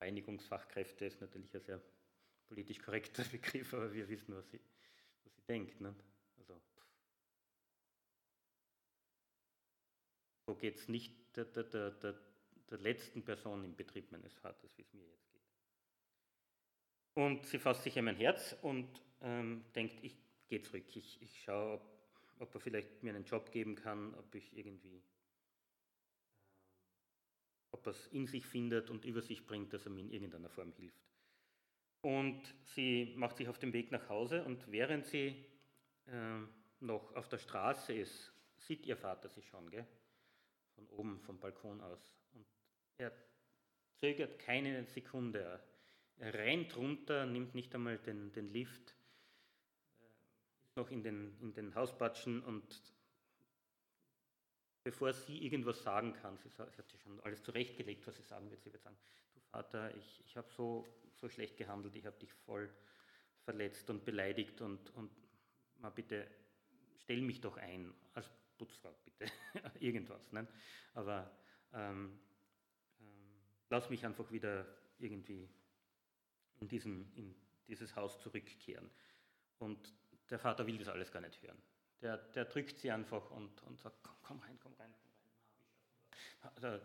Reinigungsfachkräfte 0.00 1.04
ist 1.04 1.20
natürlich 1.20 1.54
ein 1.54 1.60
sehr 1.60 1.80
politisch 2.48 2.78
korrekter 2.78 3.24
Begriff, 3.30 3.74
aber 3.74 3.92
wir 3.92 4.08
wissen, 4.08 4.34
was 4.34 4.48
sie 4.50 4.60
denkt. 5.48 5.80
Ne? 5.80 5.94
Also, 6.38 6.60
so 10.46 10.54
geht 10.54 10.76
es 10.76 10.88
nicht 10.88 11.14
der, 11.36 11.44
der, 11.44 11.90
der, 11.90 12.14
der 12.70 12.78
letzten 12.78 13.24
Person 13.24 13.64
im 13.64 13.74
Betrieb 13.76 14.10
meines 14.12 14.34
Vaters, 14.34 14.76
wie 14.76 14.82
es 14.82 14.92
mir 14.92 15.06
jetzt 15.06 15.30
geht. 15.30 15.42
Und 17.14 17.46
sie 17.46 17.58
fasst 17.58 17.82
sich 17.82 17.96
in 17.96 18.04
mein 18.04 18.16
Herz 18.16 18.56
und 18.62 19.02
ähm, 19.20 19.64
denkt, 19.74 20.02
ich 20.02 20.16
gehe 20.48 20.62
zurück, 20.62 20.84
ich, 20.94 21.20
ich 21.22 21.42
schaue, 21.42 21.74
ob, 21.74 21.82
ob, 22.40 22.54
er 22.54 22.60
vielleicht 22.60 23.02
mir 23.02 23.14
einen 23.14 23.24
Job 23.24 23.50
geben 23.50 23.74
kann, 23.74 24.14
ob 24.14 24.34
ich 24.34 24.56
irgendwie, 24.56 24.96
äh, 24.96 25.02
ob 27.70 27.86
er 27.86 27.92
es 27.92 28.06
in 28.08 28.26
sich 28.26 28.44
findet 28.46 28.90
und 28.90 29.04
über 29.04 29.22
sich 29.22 29.46
bringt, 29.46 29.72
dass 29.72 29.86
er 29.86 29.92
mir 29.92 30.02
in 30.02 30.10
irgendeiner 30.10 30.50
Form 30.50 30.72
hilft. 30.72 31.15
Und 32.02 32.42
sie 32.62 33.14
macht 33.16 33.36
sich 33.36 33.48
auf 33.48 33.58
den 33.58 33.72
Weg 33.72 33.90
nach 33.90 34.08
Hause 34.08 34.44
und 34.44 34.70
während 34.70 35.06
sie 35.06 35.44
äh, 36.06 36.38
noch 36.80 37.14
auf 37.14 37.28
der 37.28 37.38
Straße 37.38 37.92
ist, 37.94 38.32
sieht 38.58 38.86
ihr 38.86 38.96
Vater 38.96 39.28
sie 39.28 39.42
schon, 39.42 39.70
gell? 39.70 39.86
von 40.76 40.86
oben 40.88 41.20
vom 41.20 41.38
Balkon 41.38 41.80
aus. 41.80 42.12
Er 42.98 43.12
zögert 43.94 44.38
keine 44.38 44.84
Sekunde. 44.84 45.60
Er 46.18 46.34
rennt 46.34 46.76
runter, 46.76 47.26
nimmt 47.26 47.54
nicht 47.54 47.74
einmal 47.74 47.98
den, 47.98 48.32
den 48.32 48.50
Lift, 48.50 48.94
äh, 50.00 50.04
ist 50.64 50.76
noch 50.76 50.90
in 50.90 51.02
den, 51.02 51.38
in 51.40 51.52
den 51.52 51.74
Hauspatschen 51.74 52.42
und 52.42 52.82
bevor 54.82 55.12
sie 55.12 55.44
irgendwas 55.44 55.82
sagen 55.82 56.14
kann, 56.14 56.38
sie, 56.38 56.48
sie 56.48 56.62
hat 56.62 56.88
sich 56.88 57.00
schon 57.02 57.20
alles 57.20 57.42
zurechtgelegt, 57.42 58.06
was 58.06 58.16
sie 58.16 58.22
sagen 58.22 58.50
wird, 58.50 58.62
sie 58.62 58.72
wird 58.72 58.82
sagen, 58.82 58.96
Vater, 59.50 59.94
ich, 59.96 60.22
ich 60.26 60.36
habe 60.36 60.48
so, 60.52 60.86
so 61.14 61.28
schlecht 61.28 61.56
gehandelt, 61.56 61.96
ich 61.96 62.06
habe 62.06 62.18
dich 62.18 62.32
voll 62.32 62.70
verletzt 63.44 63.88
und 63.90 64.04
beleidigt 64.04 64.60
und, 64.60 64.90
und 64.90 65.10
mal 65.78 65.90
bitte 65.90 66.26
stell 66.98 67.20
mich 67.20 67.40
doch 67.40 67.56
ein, 67.56 67.94
als 68.14 68.28
Putzfrau 68.58 68.92
bitte, 69.04 69.30
irgendwas. 69.80 70.32
Ne? 70.32 70.46
Aber 70.94 71.30
ähm, 71.72 72.18
lass 73.70 73.90
mich 73.90 74.04
einfach 74.04 74.30
wieder 74.30 74.66
irgendwie 74.98 75.48
in, 76.58 76.68
diesen, 76.68 77.12
in 77.14 77.34
dieses 77.68 77.94
Haus 77.94 78.20
zurückkehren. 78.20 78.90
Und 79.58 79.92
der 80.30 80.38
Vater 80.38 80.66
will 80.66 80.78
das 80.78 80.88
alles 80.88 81.12
gar 81.12 81.20
nicht 81.20 81.40
hören. 81.42 81.60
Der, 82.02 82.16
der 82.16 82.44
drückt 82.46 82.78
sie 82.78 82.90
einfach 82.90 83.30
und, 83.30 83.62
und 83.62 83.78
sagt, 83.80 84.02
komm, 84.02 84.16
komm 84.22 84.38
rein, 84.40 84.58
komm 84.60 84.74
rein, 84.74 84.92
komm 86.40 86.62
rein. 86.64 86.80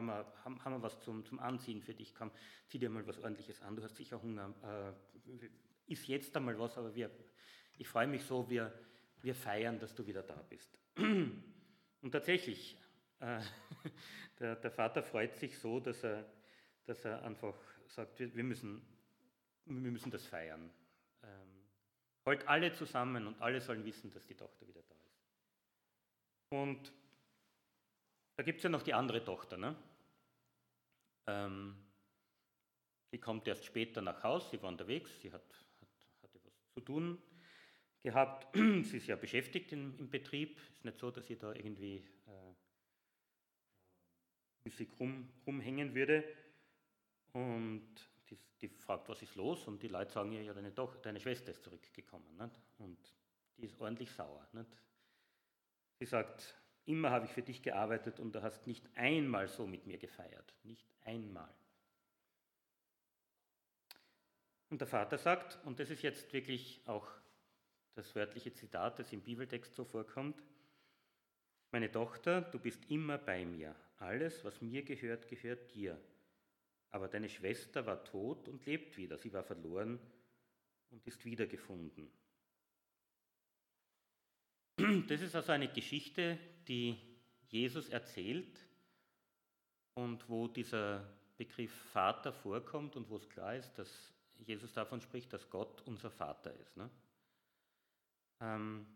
Haben, 0.00 0.06
wir, 0.06 0.26
haben, 0.44 0.64
haben 0.64 0.72
wir 0.72 0.82
was 0.82 1.00
zum, 1.00 1.24
zum 1.24 1.38
Anziehen 1.38 1.82
für 1.82 1.94
dich, 1.94 2.14
komm, 2.14 2.30
zieh 2.68 2.78
dir 2.78 2.88
mal 2.88 3.06
was 3.06 3.18
ordentliches 3.18 3.60
an, 3.62 3.76
du 3.76 3.82
hast 3.82 3.96
sicher 3.96 4.20
Hunger. 4.20 4.54
Äh, 4.62 5.92
ist 5.92 6.06
jetzt 6.06 6.36
einmal 6.36 6.58
was, 6.58 6.78
aber 6.78 6.94
wir, 6.94 7.10
ich 7.76 7.88
freue 7.88 8.06
mich 8.06 8.24
so, 8.24 8.48
wir, 8.48 8.72
wir 9.22 9.34
feiern, 9.34 9.78
dass 9.78 9.94
du 9.94 10.06
wieder 10.06 10.22
da 10.22 10.42
bist. 10.48 10.78
Und 10.96 12.10
tatsächlich, 12.10 12.76
äh, 13.20 13.40
der, 14.38 14.56
der, 14.56 14.70
Vater 14.70 15.02
freut 15.02 15.36
sich 15.36 15.58
so, 15.58 15.80
dass 15.80 16.02
er, 16.04 16.24
dass 16.86 17.04
er 17.04 17.22
einfach 17.22 17.54
sagt, 17.88 18.20
wir 18.20 18.44
müssen, 18.44 18.80
wir 19.66 19.90
müssen 19.90 20.10
das 20.10 20.26
feiern. 20.26 20.70
Ähm, 21.22 21.64
holt 22.24 22.46
alle 22.48 22.72
zusammen 22.72 23.26
und 23.26 23.40
alle 23.42 23.60
sollen 23.60 23.84
wissen, 23.84 24.10
dass 24.12 24.26
die 24.26 24.34
Tochter 24.34 24.66
wieder 24.66 24.82
da 24.82 24.94
ist. 24.94 25.26
Und 26.50 26.92
da 28.36 28.42
gibt 28.42 28.58
es 28.58 28.62
ja 28.62 28.70
noch 28.70 28.82
die 28.82 28.94
andere 28.94 29.22
Tochter. 29.22 29.58
Ne? 29.58 29.76
Ähm, 31.30 31.76
die 33.12 33.18
kommt 33.18 33.46
erst 33.48 33.64
später 33.64 34.02
nach 34.02 34.22
Hause, 34.22 34.50
sie 34.50 34.62
war 34.62 34.68
unterwegs, 34.68 35.10
sie 35.20 35.32
hat, 35.32 35.42
hat, 35.80 36.22
hatte 36.22 36.40
was 36.44 36.54
zu 36.74 36.80
tun 36.80 37.22
gehabt. 38.02 38.46
sie 38.84 38.96
ist 38.96 39.06
ja 39.06 39.16
beschäftigt 39.16 39.72
im, 39.72 39.98
im 39.98 40.10
Betrieb. 40.10 40.58
Es 40.58 40.76
ist 40.76 40.84
nicht 40.84 40.98
so, 40.98 41.10
dass 41.10 41.26
sie 41.26 41.36
da 41.36 41.52
irgendwie 41.52 41.96
äh, 42.26 42.54
Musik 44.64 44.90
rum, 44.98 45.28
rumhängen 45.46 45.94
würde. 45.94 46.24
Und 47.32 47.94
die, 48.28 48.38
die, 48.60 48.68
fragt, 48.68 49.08
was 49.08 49.22
ist 49.22 49.34
los? 49.36 49.66
Und 49.66 49.82
die 49.82 49.88
Leute 49.88 50.12
sagen 50.12 50.32
ihr, 50.32 50.42
ja, 50.42 50.54
deine, 50.54 50.72
Doch 50.72 50.96
deine 50.96 51.20
Schwester 51.20 51.50
ist 51.50 51.62
zurückgekommen. 51.62 52.36
Nicht? 52.36 52.60
Und 52.78 52.98
die 53.56 53.66
ist 53.66 53.80
ordentlich 53.80 54.10
sauer. 54.10 54.46
Nicht? 54.52 54.70
Sie 55.98 56.06
sagt, 56.06 56.56
immer 56.90 57.10
habe 57.10 57.26
ich 57.26 57.32
für 57.32 57.42
dich 57.42 57.62
gearbeitet 57.62 58.20
und 58.20 58.34
du 58.34 58.42
hast 58.42 58.66
nicht 58.66 58.84
einmal 58.96 59.48
so 59.48 59.66
mit 59.66 59.86
mir 59.86 59.98
gefeiert. 59.98 60.54
Nicht 60.64 60.86
einmal. 61.04 61.52
Und 64.68 64.80
der 64.80 64.88
Vater 64.88 65.18
sagt, 65.18 65.58
und 65.64 65.80
das 65.80 65.90
ist 65.90 66.02
jetzt 66.02 66.32
wirklich 66.32 66.80
auch 66.86 67.06
das 67.94 68.14
wörtliche 68.14 68.52
Zitat, 68.52 68.98
das 68.98 69.12
im 69.12 69.20
Bibeltext 69.20 69.74
so 69.74 69.84
vorkommt, 69.84 70.42
meine 71.72 71.90
Tochter, 71.90 72.42
du 72.42 72.58
bist 72.58 72.90
immer 72.90 73.18
bei 73.18 73.44
mir. 73.44 73.74
Alles, 73.98 74.44
was 74.44 74.60
mir 74.60 74.82
gehört, 74.82 75.28
gehört 75.28 75.72
dir. 75.74 76.00
Aber 76.90 77.06
deine 77.06 77.28
Schwester 77.28 77.86
war 77.86 78.02
tot 78.02 78.48
und 78.48 78.66
lebt 78.66 78.96
wieder. 78.96 79.16
Sie 79.16 79.32
war 79.32 79.44
verloren 79.44 80.00
und 80.90 81.06
ist 81.06 81.24
wiedergefunden. 81.24 82.10
Das 85.08 85.20
ist 85.20 85.34
also 85.34 85.52
eine 85.52 85.68
Geschichte, 85.68 86.38
die 86.68 86.96
Jesus 87.48 87.88
erzählt 87.88 88.60
und 89.94 90.28
wo 90.28 90.48
dieser 90.48 91.06
Begriff 91.36 91.72
Vater 91.92 92.32
vorkommt 92.32 92.96
und 92.96 93.08
wo 93.10 93.16
es 93.16 93.28
klar 93.28 93.56
ist, 93.56 93.72
dass 93.74 94.12
Jesus 94.38 94.72
davon 94.72 95.00
spricht, 95.00 95.32
dass 95.32 95.50
Gott 95.50 95.82
unser 95.86 96.10
Vater 96.10 96.54
ist. 96.54 96.76
Ne? 96.76 96.90
Ähm, 98.40 98.86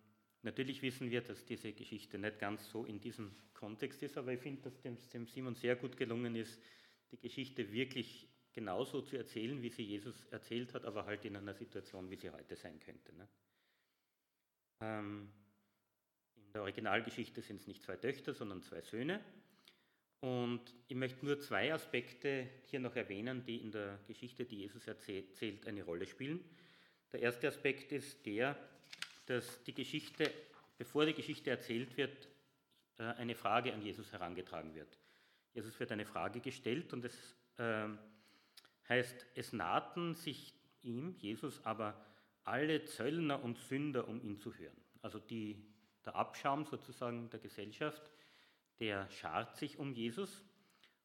natürlich 0.42 0.80
wissen 0.82 1.10
wir, 1.10 1.20
dass 1.20 1.44
diese 1.44 1.72
Geschichte 1.72 2.18
nicht 2.18 2.38
ganz 2.38 2.68
so 2.70 2.84
in 2.84 3.00
diesem 3.00 3.34
Kontext 3.52 4.02
ist, 4.02 4.16
aber 4.16 4.32
ich 4.32 4.40
finde, 4.40 4.62
dass 4.62 4.80
dem, 4.80 4.96
dem 5.12 5.26
Simon 5.26 5.54
sehr 5.54 5.76
gut 5.76 5.96
gelungen 5.96 6.34
ist, 6.36 6.62
die 7.10 7.18
Geschichte 7.18 7.70
wirklich 7.72 8.28
genauso 8.52 9.02
zu 9.02 9.16
erzählen, 9.16 9.60
wie 9.60 9.70
sie 9.70 9.82
Jesus 9.82 10.24
erzählt 10.26 10.72
hat, 10.74 10.84
aber 10.84 11.04
halt 11.04 11.24
in 11.24 11.36
einer 11.36 11.54
Situation, 11.54 12.08
wie 12.10 12.16
sie 12.16 12.30
heute 12.30 12.56
sein 12.56 12.78
könnte. 12.80 13.14
Ne? 13.14 13.28
Ähm, 14.80 15.32
in 16.36 16.52
der 16.52 16.62
Originalgeschichte 16.62 17.42
sind 17.42 17.60
es 17.60 17.66
nicht 17.66 17.82
zwei 17.82 17.96
Töchter, 17.96 18.34
sondern 18.34 18.62
zwei 18.62 18.80
Söhne. 18.80 19.20
Und 20.20 20.62
ich 20.88 20.96
möchte 20.96 21.24
nur 21.24 21.38
zwei 21.40 21.72
Aspekte 21.72 22.48
hier 22.70 22.80
noch 22.80 22.96
erwähnen, 22.96 23.44
die 23.44 23.56
in 23.56 23.70
der 23.70 23.98
Geschichte, 24.06 24.44
die 24.44 24.60
Jesus 24.60 24.86
erzählt, 24.86 25.66
eine 25.66 25.82
Rolle 25.82 26.06
spielen. 26.06 26.42
Der 27.12 27.20
erste 27.20 27.48
Aspekt 27.48 27.92
ist 27.92 28.24
der, 28.24 28.56
dass 29.26 29.62
die 29.64 29.74
Geschichte, 29.74 30.30
bevor 30.78 31.06
die 31.06 31.14
Geschichte 31.14 31.50
erzählt 31.50 31.96
wird, 31.96 32.28
äh, 32.98 33.02
eine 33.02 33.34
Frage 33.34 33.72
an 33.72 33.82
Jesus 33.82 34.12
herangetragen 34.12 34.74
wird. 34.74 34.98
Jesus 35.52 35.78
wird 35.78 35.92
eine 35.92 36.06
Frage 36.06 36.40
gestellt 36.40 36.92
und 36.92 37.04
es 37.04 37.36
äh, 37.58 37.88
heißt, 38.88 39.26
es 39.34 39.52
nahten 39.52 40.14
sich 40.14 40.54
ihm, 40.82 41.14
Jesus, 41.18 41.64
aber 41.64 42.04
alle 42.44 42.84
Zöllner 42.84 43.42
und 43.42 43.58
Sünder, 43.58 44.08
um 44.08 44.20
ihn 44.22 44.38
zu 44.38 44.54
hören. 44.54 44.76
Also 45.02 45.18
die, 45.18 45.56
der 46.04 46.14
Abschaum 46.16 46.64
sozusagen 46.64 47.30
der 47.30 47.40
Gesellschaft, 47.40 48.02
der 48.78 49.08
schart 49.10 49.56
sich 49.56 49.78
um 49.78 49.92
Jesus 49.92 50.44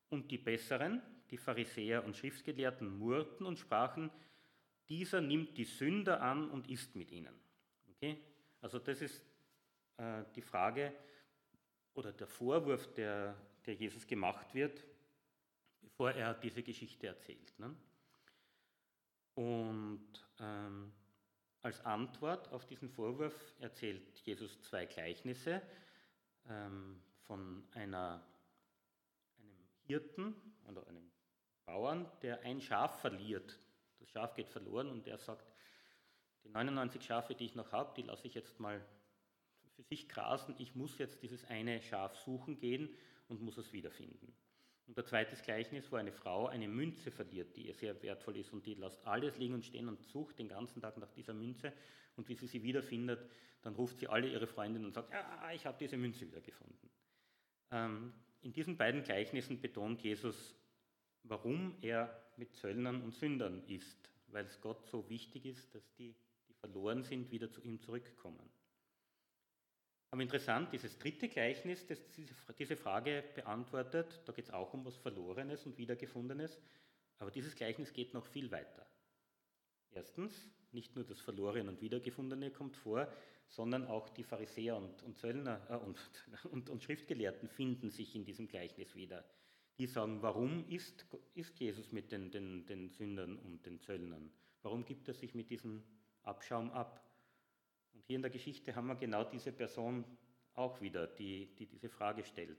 und 0.10 0.32
die 0.32 0.38
Besseren, 0.38 1.02
die 1.30 1.38
Pharisäer 1.38 2.04
und 2.04 2.18
Schriftgelehrten, 2.18 2.98
murrten 2.98 3.46
und 3.46 3.60
sprachen, 3.60 4.10
dieser 4.88 5.22
nimmt 5.22 5.58
die 5.58 5.66
Sünder 5.66 6.22
an 6.22 6.50
und 6.50 6.68
isst 6.68 6.96
mit 6.96 7.12
ihnen. 7.12 7.40
Okay? 7.92 8.18
Also 8.62 8.80
das 8.80 9.02
ist 9.02 9.24
äh, 9.98 10.24
die 10.36 10.42
Frage 10.42 10.94
oder 11.94 12.12
der 12.12 12.28
Vorwurf, 12.28 12.92
der, 12.94 13.36
der 13.66 13.76
Jesus 13.76 14.08
gemacht 14.08 14.54
wird, 14.54 14.84
bevor 15.82 16.12
er 16.12 16.34
diese 16.34 16.64
Geschichte 16.64 17.08
erzählt. 17.08 17.54
Ne? 17.60 17.76
Und 19.36 20.29
als 21.70 21.86
Antwort 21.86 22.52
auf 22.52 22.66
diesen 22.66 22.90
Vorwurf 22.90 23.54
erzählt 23.60 24.18
Jesus 24.26 24.60
zwei 24.62 24.88
Gleichnisse 24.88 25.62
ähm, 26.50 27.00
von 27.28 27.64
einer, 27.74 28.26
einem 29.38 29.68
Hirten 29.84 30.34
oder 30.68 30.88
einem 30.88 31.12
Bauern, 31.68 32.12
der 32.24 32.42
ein 32.42 32.60
Schaf 32.60 33.02
verliert. 33.02 33.60
Das 34.00 34.10
Schaf 34.10 34.34
geht 34.34 34.50
verloren 34.50 34.90
und 34.90 35.06
der 35.06 35.20
sagt, 35.20 35.54
die 36.44 36.50
99 36.50 37.04
Schafe, 37.04 37.36
die 37.36 37.46
ich 37.46 37.54
noch 37.54 37.72
habe, 37.72 37.94
die 37.96 38.02
lasse 38.02 38.26
ich 38.26 38.34
jetzt 38.34 38.60
mal 38.60 38.84
für 39.76 39.84
sich 39.84 40.10
grasen. 40.10 40.56
Ich 40.58 40.74
muss 40.74 40.98
jetzt 40.98 41.22
dieses 41.22 41.46
eine 41.46 41.84
Schaf 41.84 42.18
suchen 42.18 42.58
gehen 42.58 42.90
und 43.28 43.42
muss 43.42 43.60
es 43.60 43.72
wiederfinden. 43.74 44.36
Und 44.90 44.98
der 44.98 45.06
zweite 45.06 45.36
Gleichnis, 45.36 45.92
wo 45.92 45.98
eine 45.98 46.12
Frau 46.12 46.48
eine 46.48 46.68
Münze 46.68 47.12
verliert, 47.12 47.56
die 47.56 47.68
ihr 47.68 47.76
sehr 47.76 48.02
wertvoll 48.02 48.38
ist 48.38 48.52
und 48.52 48.66
die 48.66 48.74
lässt 48.74 49.06
alles 49.06 49.38
liegen 49.38 49.54
und 49.54 49.64
stehen 49.64 49.88
und 49.88 50.02
sucht 50.02 50.40
den 50.40 50.48
ganzen 50.48 50.82
Tag 50.82 50.98
nach 50.98 51.12
dieser 51.12 51.36
Münze 51.36 51.72
und 52.16 52.28
wie 52.28 52.34
sie 52.34 52.48
sie 52.48 52.64
wiederfindet, 52.64 53.24
dann 53.62 53.76
ruft 53.76 54.00
sie 54.00 54.08
alle 54.08 54.28
ihre 54.28 54.48
Freundinnen 54.48 54.88
und 54.88 54.96
sagt, 54.96 55.12
ja, 55.12 55.52
ich 55.54 55.64
habe 55.68 55.78
diese 55.80 55.96
Münze 55.96 56.26
wiedergefunden. 56.26 56.90
Ähm, 57.70 58.14
in 58.42 58.52
diesen 58.52 58.78
beiden 58.78 59.04
Gleichnissen 59.04 59.62
betont 59.62 60.02
Jesus, 60.02 60.56
warum 61.22 61.78
er 61.82 62.24
mit 62.38 62.56
Zöllnern 62.56 63.04
und 63.04 63.14
Sündern 63.14 63.62
ist, 63.68 64.10
weil 64.30 64.46
es 64.46 64.60
Gott 64.60 64.88
so 64.88 65.08
wichtig 65.08 65.46
ist, 65.46 65.76
dass 65.76 65.94
die, 66.00 66.16
die 66.48 66.54
verloren 66.56 67.04
sind, 67.04 67.30
wieder 67.30 67.52
zu 67.52 67.62
ihm 67.62 67.80
zurückkommen. 67.80 68.50
Aber 70.12 70.22
interessant, 70.22 70.74
dieses 70.74 70.98
dritte 70.98 71.30
Gleichnis, 71.30 71.86
das 71.86 72.00
diese 72.58 72.76
Frage 72.76 73.24
beantwortet, 73.36 74.22
da 74.26 74.34
geht 74.34 74.46
es 74.46 74.52
auch 74.52 74.74
um 74.74 74.84
was 74.86 74.96
Verlorenes 74.98 75.66
und 75.66 75.78
Wiedergefundenes, 75.78 76.60
aber 77.20 77.30
dieses 77.30 77.56
Gleichnis 77.56 77.94
geht 77.94 78.14
noch 78.14 78.26
viel 78.26 78.50
weiter. 78.50 78.88
Erstens, 79.92 80.50
nicht 80.72 80.96
nur 80.96 81.04
das 81.04 81.20
Verlorene 81.20 81.70
und 81.70 81.82
Wiedergefundene 81.82 82.52
kommt 82.52 82.76
vor, 82.76 83.12
sondern 83.50 83.88
auch 83.88 84.10
die 84.10 84.24
Pharisäer 84.24 84.78
und, 84.78 85.02
und 85.04 85.18
Zöllner 85.18 85.62
äh, 85.70 85.76
und, 85.76 86.00
und, 86.52 86.70
und, 86.70 86.84
Schriftgelehrten 86.84 87.50
finden 87.50 87.90
sich 87.90 88.16
in 88.16 88.24
diesem 88.24 88.48
Gleichnis 88.48 88.96
wieder. 88.96 89.26
Die 89.78 89.88
sagen, 89.88 90.22
warum 90.22 90.68
ist, 90.70 91.06
ist 91.36 91.60
Jesus 91.60 91.92
mit 91.92 92.12
den, 92.12 92.32
den, 92.32 92.66
den 92.66 92.90
Sündern 92.90 93.38
und 93.38 93.66
den 93.66 93.80
Zöllnern? 93.80 94.30
Warum 94.62 94.86
gibt 94.86 95.08
er 95.08 95.14
sich 95.14 95.34
mit 95.34 95.50
diesem 95.50 95.84
Abschaum 96.24 96.70
ab? 96.72 97.09
Hier 98.10 98.16
in 98.16 98.24
der 98.24 98.32
Geschichte 98.32 98.74
haben 98.74 98.88
wir 98.88 98.96
genau 98.96 99.24
diese 99.24 99.52
Person 99.52 100.04
auch 100.56 100.82
wieder, 100.82 101.06
die, 101.06 101.46
die 101.58 101.68
diese 101.68 101.90
Frage 101.90 102.24
stellt. 102.24 102.58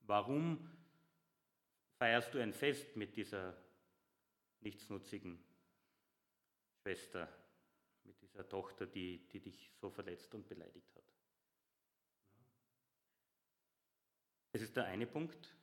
Warum 0.00 0.68
feierst 1.96 2.34
du 2.34 2.42
ein 2.42 2.52
Fest 2.52 2.96
mit 2.96 3.14
dieser 3.14 3.56
nichtsnutzigen 4.62 5.38
Schwester, 6.82 7.28
mit 8.02 8.20
dieser 8.20 8.48
Tochter, 8.48 8.84
die, 8.86 9.28
die 9.28 9.38
dich 9.38 9.70
so 9.80 9.90
verletzt 9.90 10.34
und 10.34 10.48
beleidigt 10.48 10.92
hat? 10.96 11.04
Das 14.50 14.60
ist 14.60 14.76
der 14.76 14.86
eine 14.86 15.06
Punkt, 15.06 15.54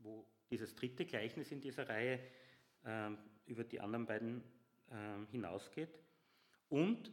wo 0.00 0.30
dieses 0.50 0.74
dritte 0.74 1.06
Gleichnis 1.06 1.50
in 1.52 1.62
dieser 1.62 1.88
Reihe 1.88 2.20
äh, 2.84 3.12
über 3.46 3.64
die 3.64 3.80
anderen 3.80 4.04
beiden 4.04 4.42
äh, 4.90 5.24
hinausgeht. 5.30 5.98
Und 6.68 7.10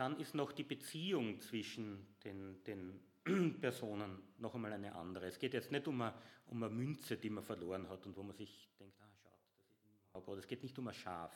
dann 0.00 0.18
ist 0.18 0.34
noch 0.34 0.52
die 0.52 0.64
Beziehung 0.64 1.42
zwischen 1.42 2.06
den, 2.24 2.64
den 2.64 2.98
Personen 3.60 4.18
noch 4.38 4.54
einmal 4.54 4.72
eine 4.72 4.94
andere. 4.94 5.26
Es 5.26 5.38
geht 5.38 5.52
jetzt 5.52 5.70
nicht 5.70 5.86
um 5.86 6.00
eine, 6.00 6.14
um 6.46 6.62
eine 6.62 6.72
Münze, 6.72 7.18
die 7.18 7.28
man 7.28 7.44
verloren 7.44 7.86
hat 7.86 8.06
und 8.06 8.16
wo 8.16 8.22
man 8.22 8.34
sich 8.34 8.70
denkt, 8.78 8.98
ah, 8.98 9.10
schaut, 9.22 9.38
das 9.58 9.66
ist 9.68 9.84
ein 9.84 10.14
Haubrot. 10.14 10.38
Es 10.38 10.46
geht 10.46 10.62
nicht 10.62 10.78
um 10.78 10.88
ein 10.88 10.94
Schaf. 10.94 11.30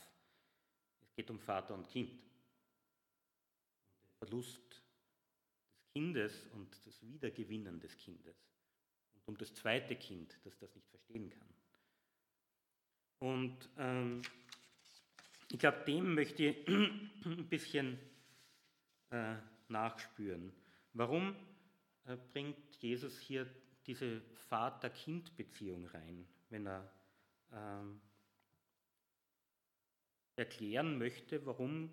Es 1.03 1.15
geht 1.15 1.31
um 1.31 1.39
Vater 1.39 1.75
und 1.75 1.87
Kind. 1.91 2.13
Und 2.13 4.03
den 4.03 4.17
Verlust 4.17 4.71
des 4.71 5.93
Kindes 5.93 6.47
und 6.55 6.75
das 6.87 7.03
Wiedergewinnen 7.03 7.79
des 7.81 7.95
Kindes. 7.99 8.49
Und 9.13 9.29
um 9.29 9.37
das 9.37 9.53
zweite 9.53 9.95
Kind, 9.95 10.39
das 10.43 10.57
das 10.57 10.75
nicht 10.75 10.89
verstehen 10.89 11.29
kann. 11.29 11.49
Und 13.19 13.69
ähm, 13.77 14.23
ich 15.53 15.59
glaube, 15.59 15.85
dem 15.87 16.15
möchte 16.15 16.45
ich 16.45 16.67
ein 17.27 17.47
bisschen 17.51 17.99
äh, 19.15 19.37
nachspüren. 19.69 20.53
Warum 20.93 21.37
äh, 22.05 22.17
bringt 22.33 22.75
Jesus 22.77 23.21
hier 23.21 23.47
diese 23.87 24.21
Vater-Kind-Beziehung 24.49 25.87
rein, 25.87 26.27
wenn 26.51 26.67
er 26.67 26.93
ähm, 27.53 28.01
erklären 30.35 30.99
möchte, 30.99 31.47
warum 31.47 31.93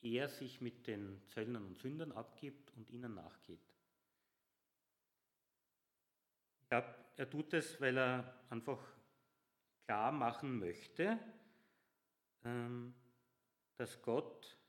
er 0.00 0.28
sich 0.30 0.62
mit 0.62 0.86
den 0.86 1.20
Zöllnern 1.28 1.66
und 1.66 1.78
Sündern 1.78 2.12
abgibt 2.12 2.72
und 2.74 2.88
ihnen 2.88 3.14
nachgeht? 3.14 3.60
Ich 6.62 6.68
glaube, 6.70 6.94
er 7.16 7.28
tut 7.28 7.52
es, 7.52 7.78
weil 7.82 7.98
er 7.98 8.46
einfach 8.48 8.80
klar 9.84 10.10
machen 10.10 10.58
möchte, 10.58 11.18
ähm, 12.44 12.94
dass 13.76 14.00
Gott 14.00 14.59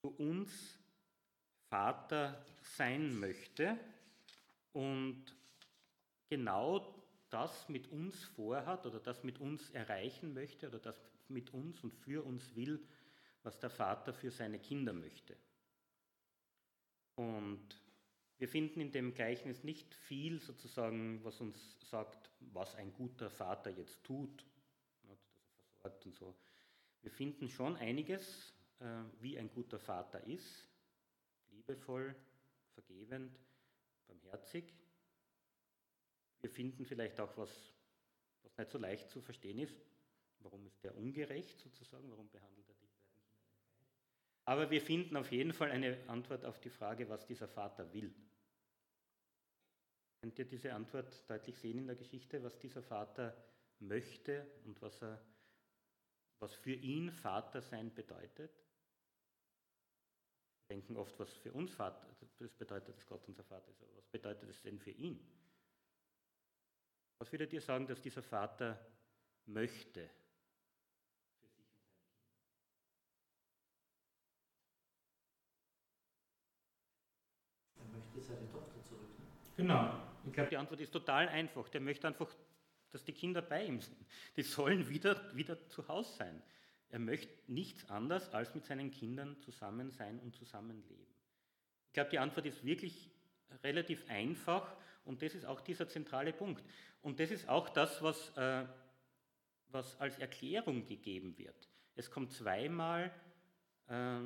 zu 0.00 0.08
uns 0.16 0.78
Vater 1.68 2.44
sein 2.62 3.18
möchte 3.18 3.78
und 4.72 5.24
genau 6.28 6.94
das 7.30 7.68
mit 7.68 7.90
uns 7.92 8.24
vorhat 8.24 8.86
oder 8.86 8.98
das 8.98 9.22
mit 9.22 9.38
uns 9.40 9.70
erreichen 9.70 10.34
möchte 10.34 10.68
oder 10.68 10.78
das 10.78 11.00
mit 11.28 11.54
uns 11.54 11.82
und 11.84 11.94
für 11.94 12.24
uns 12.24 12.54
will, 12.56 12.84
was 13.42 13.58
der 13.60 13.70
Vater 13.70 14.12
für 14.12 14.30
seine 14.30 14.58
Kinder 14.58 14.92
möchte. 14.92 15.36
Und 17.14 17.80
wir 18.38 18.48
finden 18.48 18.80
in 18.80 18.90
dem 18.90 19.14
Gleichnis 19.14 19.62
nicht 19.62 19.94
viel 19.94 20.40
sozusagen, 20.40 21.22
was 21.22 21.40
uns 21.40 21.76
sagt, 21.88 22.30
was 22.40 22.74
ein 22.74 22.92
guter 22.94 23.30
Vater 23.30 23.70
jetzt 23.70 24.02
tut, 24.02 24.44
dass 25.02 25.10
er 25.10 25.18
versorgt 25.82 26.06
und 26.06 26.14
so. 26.14 26.34
Wir 27.02 27.10
finden 27.10 27.48
schon 27.48 27.76
einiges, 27.76 28.52
wie 29.20 29.38
ein 29.38 29.50
guter 29.50 29.78
Vater 29.78 30.24
ist, 30.26 30.68
liebevoll, 31.50 32.14
vergebend, 32.74 33.38
barmherzig. 34.06 34.72
Wir 36.40 36.50
finden 36.50 36.86
vielleicht 36.86 37.20
auch 37.20 37.36
was, 37.36 37.50
was 38.42 38.56
nicht 38.56 38.70
so 38.70 38.78
leicht 38.78 39.10
zu 39.10 39.20
verstehen 39.20 39.58
ist, 39.58 39.76
Warum 40.42 40.66
ist 40.66 40.82
der 40.82 40.96
ungerecht 40.96 41.58
sozusagen? 41.60 42.10
Warum 42.10 42.28
behandelt 42.30 42.68
er 42.68 42.74
die 42.74 42.86
beiden 42.86 43.14
Kinder 43.14 43.38
gleich? 43.38 44.44
Aber 44.46 44.70
wir 44.70 44.80
finden 44.80 45.16
auf 45.16 45.30
jeden 45.30 45.52
Fall 45.52 45.70
eine 45.70 45.98
Antwort 46.08 46.44
auf 46.44 46.60
die 46.60 46.70
Frage, 46.70 47.08
was 47.08 47.26
dieser 47.26 47.48
Vater 47.48 47.92
will. 47.92 48.14
Könnt 50.20 50.38
ihr 50.38 50.44
diese 50.46 50.74
Antwort 50.74 51.28
deutlich 51.28 51.58
sehen 51.58 51.78
in 51.78 51.86
der 51.86 51.96
Geschichte, 51.96 52.42
was 52.42 52.58
dieser 52.58 52.82
Vater 52.82 53.36
möchte 53.78 54.46
und 54.64 54.80
was, 54.82 55.00
er, 55.02 55.22
was 56.38 56.54
für 56.54 56.74
ihn 56.74 57.10
Vater 57.10 57.62
sein 57.62 57.94
bedeutet? 57.94 58.50
Wir 60.70 60.76
denken 60.76 60.96
oft, 60.98 61.18
was 61.18 61.32
für 61.32 61.50
uns 61.50 61.74
Vater, 61.74 62.06
das 62.38 62.52
bedeutet, 62.52 62.96
dass 62.96 63.04
Gott 63.04 63.26
unser 63.26 63.42
Vater 63.42 63.68
ist, 63.70 63.82
aber 63.82 63.96
was 63.96 64.06
bedeutet 64.06 64.48
es 64.48 64.62
denn 64.62 64.78
für 64.78 64.92
ihn? 64.92 65.18
Was 67.18 67.32
würdet 67.32 67.52
ihr 67.52 67.60
sagen, 67.60 67.88
dass 67.88 68.00
dieser 68.00 68.22
Vater 68.22 68.78
möchte 69.46 70.08
für 71.40 71.48
sich 71.48 71.66
und 71.74 71.82
seine 71.82 72.12
Kinder? 72.12 72.22
Er 77.76 77.84
möchte 77.86 78.20
seine 78.20 78.52
Tochter 78.52 78.84
zurück. 78.84 79.18
Ne? 79.18 79.26
Genau. 79.56 80.00
Ich 80.24 80.32
glaube, 80.32 80.50
die 80.50 80.56
Antwort 80.56 80.80
ist 80.80 80.92
total 80.92 81.28
einfach. 81.30 81.68
Der 81.70 81.80
möchte 81.80 82.06
einfach, 82.06 82.32
dass 82.92 83.02
die 83.02 83.12
Kinder 83.12 83.42
bei 83.42 83.64
ihm 83.64 83.80
sind. 83.80 84.06
Die 84.36 84.44
sollen 84.44 84.88
wieder, 84.88 85.34
wieder 85.34 85.66
zu 85.66 85.88
Hause 85.88 86.12
sein. 86.16 86.40
Er 86.90 86.98
möchte 86.98 87.32
nichts 87.46 87.88
anderes 87.88 88.28
als 88.30 88.54
mit 88.54 88.64
seinen 88.64 88.90
Kindern 88.90 89.38
zusammen 89.38 89.90
sein 89.90 90.18
und 90.20 90.34
zusammenleben. 90.34 91.06
Ich 91.86 91.92
glaube, 91.92 92.10
die 92.10 92.18
Antwort 92.18 92.46
ist 92.46 92.64
wirklich 92.64 93.10
relativ 93.62 94.04
einfach 94.08 94.76
und 95.04 95.22
das 95.22 95.34
ist 95.34 95.44
auch 95.44 95.60
dieser 95.60 95.88
zentrale 95.88 96.32
Punkt. 96.32 96.64
Und 97.02 97.20
das 97.20 97.30
ist 97.30 97.48
auch 97.48 97.68
das, 97.68 98.02
was, 98.02 98.36
äh, 98.36 98.64
was 99.68 99.98
als 100.00 100.18
Erklärung 100.18 100.86
gegeben 100.86 101.36
wird. 101.38 101.68
Es 101.94 102.10
kommt 102.10 102.32
zweimal 102.32 103.12
äh, 103.88 104.20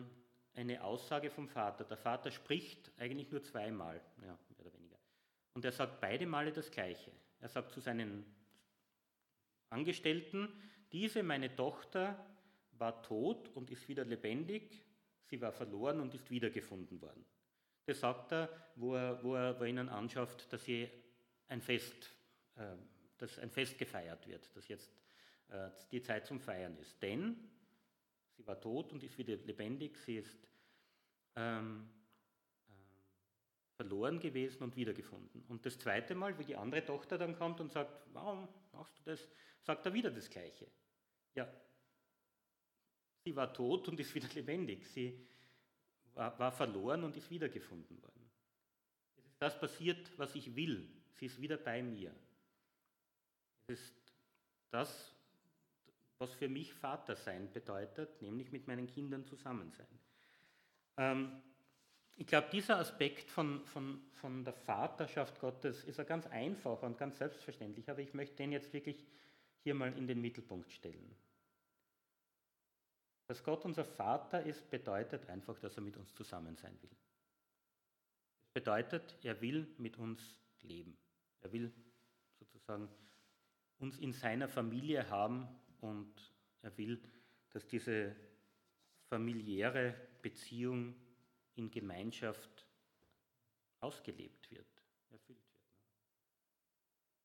eine 0.55 0.85
Aussage 0.85 1.31
vom 1.31 1.49
Vater. 1.49 1.85
Der 1.85 1.97
Vater 1.97 2.31
spricht 2.31 2.91
eigentlich 2.99 3.31
nur 3.31 3.43
zweimal, 3.43 4.01
ja, 4.21 4.27
mehr 4.27 4.61
oder 4.61 4.73
weniger. 4.73 4.99
Und 5.55 5.65
er 5.65 5.73
sagt 5.73 6.01
beide 6.01 6.27
Male 6.27 6.53
das 6.53 6.71
Gleiche. 6.71 7.13
Er 7.41 7.49
sagt 7.49 7.73
zu 7.73 7.81
seinen 7.81 8.25
Angestellten, 9.71 10.49
diese, 10.93 11.23
meine 11.23 11.55
Tochter, 11.55 12.25
war 12.79 13.03
tot 13.03 13.49
und 13.55 13.71
ist 13.71 13.89
wieder 13.89 14.05
lebendig, 14.05 14.85
sie 15.25 15.41
war 15.41 15.53
verloren 15.53 16.01
und 16.01 16.15
ist 16.15 16.31
wiedergefunden 16.31 17.01
worden. 17.01 17.25
Das 17.87 18.01
sagt 18.01 18.33
er, 18.33 18.49
wo 18.77 18.95
er, 18.95 19.23
wo 19.23 19.35
er, 19.35 19.57
er 19.57 19.67
ihnen 19.67 19.89
anschafft, 19.89 20.53
dass 20.53 20.65
sie 20.65 20.89
ein 21.49 21.61
Fest, 21.61 22.15
äh, 22.57 22.77
dass 23.19 23.39
ein 23.39 23.51
Fest 23.51 23.79
gefeiert 23.79 24.27
wird, 24.27 24.55
dass 24.57 24.69
jetzt 24.69 24.91
äh, 25.49 25.71
die 25.91 26.03
Zeit 26.03 26.27
zum 26.27 26.41
Feiern 26.41 26.77
ist. 26.79 27.01
Denn 27.03 27.37
sie 28.37 28.47
war 28.47 28.61
tot 28.61 28.93
und 28.93 29.03
ist 29.03 29.19
wieder 29.19 29.37
lebendig, 29.37 29.99
sie 29.99 30.17
ist 30.17 30.49
ähm, 31.37 31.89
verloren 33.77 34.21
gewesen 34.21 34.63
und 34.63 34.77
wiedergefunden. 34.77 35.45
Und 35.49 35.67
das 35.67 35.79
zweite 35.79 36.15
Mal, 36.15 36.39
wie 36.39 36.45
die 36.45 36.57
andere 36.57 36.85
Tochter 36.85 37.19
dann 37.19 37.37
kommt 37.37 37.61
und 37.61 37.73
sagt, 37.73 38.07
warum 38.13 38.49
machst 38.73 38.99
du 38.99 39.03
das, 39.05 39.29
sagt 39.63 39.85
er 39.87 39.93
wieder 39.93 40.11
das 40.11 40.31
Gleiche. 40.31 40.67
Ja, 41.35 41.49
sie 43.25 43.35
war 43.35 43.53
tot 43.53 43.89
und 43.89 43.99
ist 43.99 44.15
wieder 44.15 44.29
lebendig. 44.35 44.87
Sie 44.87 45.19
war, 46.15 46.53
verloren 46.53 47.03
und 47.05 47.17
ist 47.17 47.31
wiedergefunden 47.31 48.01
worden. 48.03 48.31
Es 49.17 49.25
ist 49.25 49.43
das 49.43 49.59
passiert, 49.59 50.17
was 50.17 50.35
ich 50.35 50.55
will. 50.55 50.89
Sie 51.15 51.27
ist 51.27 51.41
wieder 51.41 51.57
bei 51.57 51.83
mir. 51.83 52.15
Es 53.67 53.81
ist 53.81 53.95
das, 54.71 55.13
was 56.19 56.33
für 56.35 56.49
mich 56.49 56.73
Vater 56.75 57.17
sein 57.17 57.51
bedeutet, 57.51 58.23
nämlich 58.23 58.53
mit 58.53 58.69
meinen 58.69 58.87
Kindern 58.87 59.25
zusammen 59.25 59.73
sein. 59.73 59.99
Ähm, 60.97 61.43
ich 62.17 62.27
glaube, 62.27 62.49
dieser 62.53 62.79
Aspekt 62.79 63.29
von, 63.31 63.65
von, 63.67 64.01
von 64.13 64.45
der 64.45 64.53
Vaterschaft 64.53 65.41
Gottes 65.41 65.83
ist 65.85 65.99
ein 65.99 66.07
ganz 66.07 66.27
einfacher 66.27 66.87
und 66.87 66.97
ganz 66.97 67.19
selbstverständlich, 67.19 67.91
aber 67.91 68.01
ich 68.01 68.15
möchte 68.15 68.37
den 68.37 68.53
jetzt 68.53 68.73
wirklich 68.73 69.05
hier 69.65 69.75
mal 69.75 69.93
in 69.97 70.07
den 70.07 70.21
Mittelpunkt 70.21 70.71
stellen. 70.71 71.17
Dass 73.27 73.43
Gott 73.43 73.65
unser 73.65 73.85
Vater 73.85 74.43
ist, 74.43 74.69
bedeutet 74.71 75.29
einfach, 75.29 75.59
dass 75.59 75.77
er 75.77 75.83
mit 75.83 75.97
uns 75.97 76.13
zusammen 76.15 76.57
sein 76.57 76.77
will. 76.83 76.91
Es 78.43 78.51
bedeutet, 78.53 79.17
er 79.23 79.41
will 79.41 79.67
mit 79.79 79.97
uns 79.99 80.37
leben. 80.61 80.97
Er 81.41 81.53
will 81.53 81.73
sozusagen 82.39 82.89
uns 83.79 83.99
in 83.99 84.13
seiner 84.13 84.49
Familie 84.49 85.09
haben 85.09 85.49
und 85.81 86.33
er 86.63 86.77
will, 86.77 87.03
dass 87.51 87.67
diese 87.67 88.15
familiäre 89.09 89.95
Beziehung 90.23 90.95
in 91.55 91.71
Gemeinschaft 91.71 92.67
ausgelebt 93.81 94.51
wird, 94.51 94.67
erfüllt 95.11 95.53
wird. 95.53 95.65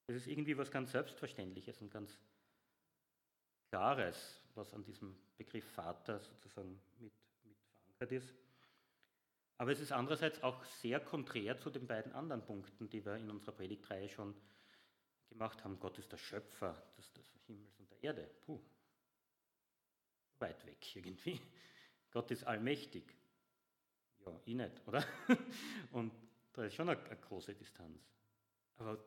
Das 0.08 0.16
ist 0.18 0.28
irgendwie 0.28 0.58
was 0.58 0.72
ganz 0.72 0.92
Selbstverständliches 0.92 1.82
und 1.82 1.92
ganz 1.92 2.20
Klares, 3.70 4.42
was 4.56 4.74
an 4.74 4.84
diesem 4.84 5.16
Begriff 5.38 5.66
Vater 5.72 6.20
sozusagen 6.20 6.82
mit, 7.00 7.14
mit 7.44 7.58
verankert 7.62 8.12
ist. 8.12 8.36
Aber 9.58 9.72
es 9.72 9.80
ist 9.80 9.92
andererseits 9.92 10.42
auch 10.42 10.64
sehr 10.64 11.00
konträr 11.00 11.60
zu 11.60 11.70
den 11.70 11.86
beiden 11.86 12.14
anderen 12.14 12.46
Punkten, 12.46 12.90
die 12.90 13.06
wir 13.06 13.16
in 13.16 13.30
unserer 13.30 13.52
Predigtreihe 13.52 14.10
schon 14.10 14.34
gemacht 15.28 15.64
haben. 15.64 15.80
Gott 15.80 15.98
ist 15.98 16.12
der 16.12 16.18
Schöpfer 16.18 16.82
des, 16.98 17.12
des 17.14 17.30
Himmels 17.46 17.78
und 17.78 17.92
der 17.92 18.04
Erde. 18.04 18.30
Puh, 18.46 18.60
weit 20.40 20.66
weg 20.66 20.96
irgendwie. 20.96 21.40
Gott 22.12 22.32
ist 22.32 22.46
allmächtig 22.46 23.16
ja, 24.26 24.40
ich 24.46 24.56
nicht, 24.56 24.88
oder? 24.88 25.06
Und 25.92 26.14
da 26.54 26.66
ist 26.66 26.76
schon 26.76 26.90
eine, 26.90 27.02
eine 27.04 27.18
große 27.18 27.56
Distanz. 27.56 28.02
Aber 28.78 28.98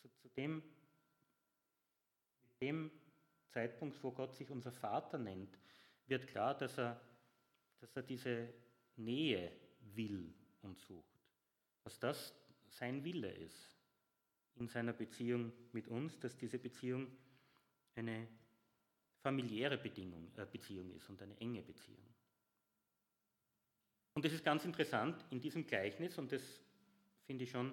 zu, 0.00 0.08
zu, 0.20 0.28
dem, 0.30 0.62
mit 2.42 2.60
dem 2.60 2.90
Zeitpunkt, 3.48 4.02
wo 4.02 4.12
Gott 4.12 4.34
sich 4.34 4.50
unser 4.50 4.72
Vater 4.72 5.18
nennt, 5.18 5.58
wird 6.06 6.26
klar, 6.26 6.56
dass 6.56 6.78
er, 6.78 7.00
dass 7.80 7.94
er 7.96 8.02
diese 8.02 8.52
Nähe 8.96 9.52
will 9.94 10.34
und 10.62 10.78
sucht. 10.78 11.18
Dass 11.84 11.98
das 11.98 12.34
sein 12.68 13.04
Wille 13.04 13.30
ist 13.30 13.76
in 14.56 14.68
seiner 14.68 14.92
Beziehung 14.92 15.52
mit 15.72 15.88
uns, 15.88 16.18
dass 16.18 16.36
diese 16.36 16.58
Beziehung 16.58 17.06
eine 17.94 18.28
familiäre 19.20 19.78
Bedingung, 19.78 20.30
äh, 20.36 20.46
Beziehung 20.46 20.90
ist 20.92 21.08
und 21.08 21.20
eine 21.22 21.38
enge 21.40 21.62
Beziehung. 21.62 22.06
Und 24.14 24.24
das 24.24 24.32
ist 24.32 24.44
ganz 24.44 24.64
interessant 24.64 25.24
in 25.30 25.40
diesem 25.40 25.66
Gleichnis, 25.66 26.18
und 26.18 26.32
das 26.32 26.42
finde 27.26 27.44
ich 27.44 27.50
schon 27.50 27.72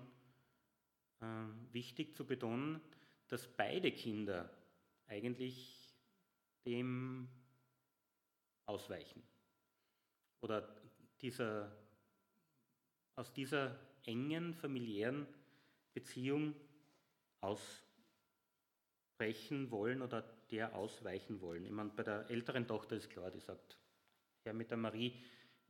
äh, 1.21 1.25
wichtig 1.71 2.15
zu 2.15 2.25
betonen, 2.25 2.81
dass 3.27 3.47
beide 3.47 3.91
Kinder 3.91 4.49
eigentlich 5.07 5.95
dem 6.65 7.29
ausweichen. 8.65 9.23
Oder 10.41 10.67
dieser, 11.21 11.71
aus 13.15 13.31
dieser 13.33 13.79
engen 14.05 14.53
familiären 14.53 15.27
Beziehung 15.93 16.55
ausbrechen 17.41 17.81
wollen 19.71 20.01
oder 20.01 20.21
der 20.51 20.75
ausweichen 20.75 21.41
wollen. 21.41 21.65
Ich 21.65 21.71
meine, 21.71 21.89
bei 21.89 22.03
der 22.03 22.29
älteren 22.29 22.67
Tochter 22.67 22.95
ist 22.95 23.09
klar, 23.09 23.31
die 23.31 23.39
sagt, 23.39 23.79
Herr 24.43 24.53
mit 24.53 24.69
der 24.69 24.77
Marie, 24.77 25.23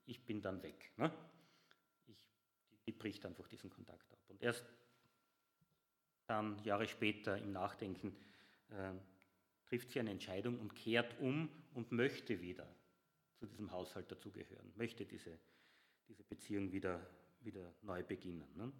ich 0.06 0.26
bin 0.26 0.42
dann 0.42 0.62
weg. 0.62 0.92
Ne? 0.98 1.12
Ich, 2.08 2.08
die, 2.08 2.16
die 2.86 2.92
bricht 2.92 3.26
einfach 3.26 3.48
diesen 3.48 3.70
Kontakt 3.70 4.12
ab. 4.12 4.20
Und 4.28 4.42
erst 4.42 4.66
dann, 6.28 6.62
Jahre 6.64 6.88
später, 6.88 7.38
im 7.38 7.52
Nachdenken, 7.52 8.16
äh, 8.70 8.92
trifft 9.66 9.92
sie 9.92 10.00
eine 10.00 10.12
Entscheidung 10.12 10.60
und 10.60 10.76
kehrt 10.76 11.20
um 11.20 11.50
und 11.74 11.92
möchte 11.92 12.42
wieder 12.42 12.68
zu 13.36 13.46
diesem 13.46 13.72
Haushalt 13.72 14.12
dazugehören, 14.12 14.72
möchte 14.76 15.06
diese, 15.06 15.38
diese 16.08 16.24
Beziehung 16.24 16.72
wieder, 16.72 17.06
wieder 17.42 17.74
neu 17.82 18.04
beginnen. 18.04 18.48
Ne? 18.56 18.72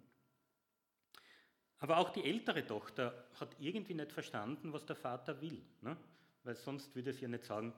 Aber 1.78 1.98
auch 1.98 2.10
die 2.10 2.24
ältere 2.24 2.66
Tochter 2.66 3.28
hat 3.38 3.54
irgendwie 3.60 3.94
nicht 3.94 4.12
verstanden, 4.12 4.72
was 4.72 4.86
der 4.86 4.96
Vater 4.96 5.40
will. 5.42 5.62
Ne? 5.82 5.96
Weil 6.42 6.56
sonst 6.56 6.94
würde 6.94 7.12
sie 7.12 7.22
ja 7.22 7.28
nicht 7.28 7.44
sagen, 7.44 7.74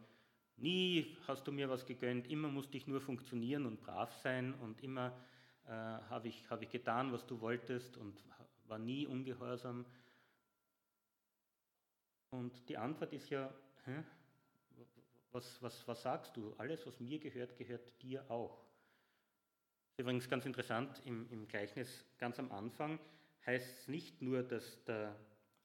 Nie 0.60 1.16
hast 1.28 1.46
du 1.46 1.52
mir 1.52 1.68
was 1.68 1.86
gegönnt, 1.86 2.28
immer 2.28 2.48
musste 2.48 2.76
ich 2.76 2.88
nur 2.88 3.00
funktionieren 3.00 3.64
und 3.64 3.80
brav 3.80 4.12
sein 4.22 4.54
und 4.54 4.82
immer 4.82 5.12
äh, 5.66 5.70
habe 5.70 6.26
ich, 6.26 6.50
hab 6.50 6.62
ich 6.62 6.68
getan, 6.68 7.12
was 7.12 7.24
du 7.26 7.40
wolltest 7.40 7.96
und 7.96 8.24
war 8.66 8.78
nie 8.78 9.06
ungehorsam. 9.06 9.86
Und 12.30 12.68
die 12.68 12.76
Antwort 12.76 13.12
ist 13.12 13.30
ja, 13.30 13.52
hä? 13.84 14.04
Was, 15.30 15.62
was, 15.62 15.86
was 15.86 16.02
sagst 16.02 16.36
du? 16.36 16.54
Alles, 16.56 16.86
was 16.86 17.00
mir 17.00 17.18
gehört, 17.18 17.56
gehört 17.56 18.00
dir 18.02 18.30
auch. 18.30 18.64
Übrigens 19.96 20.28
ganz 20.28 20.46
interessant, 20.46 21.02
im, 21.04 21.28
im 21.30 21.46
Gleichnis 21.48 22.04
ganz 22.18 22.38
am 22.38 22.50
Anfang 22.52 22.98
heißt 23.44 23.80
es 23.80 23.88
nicht 23.88 24.22
nur, 24.22 24.42
dass 24.42 24.84
der 24.84 25.18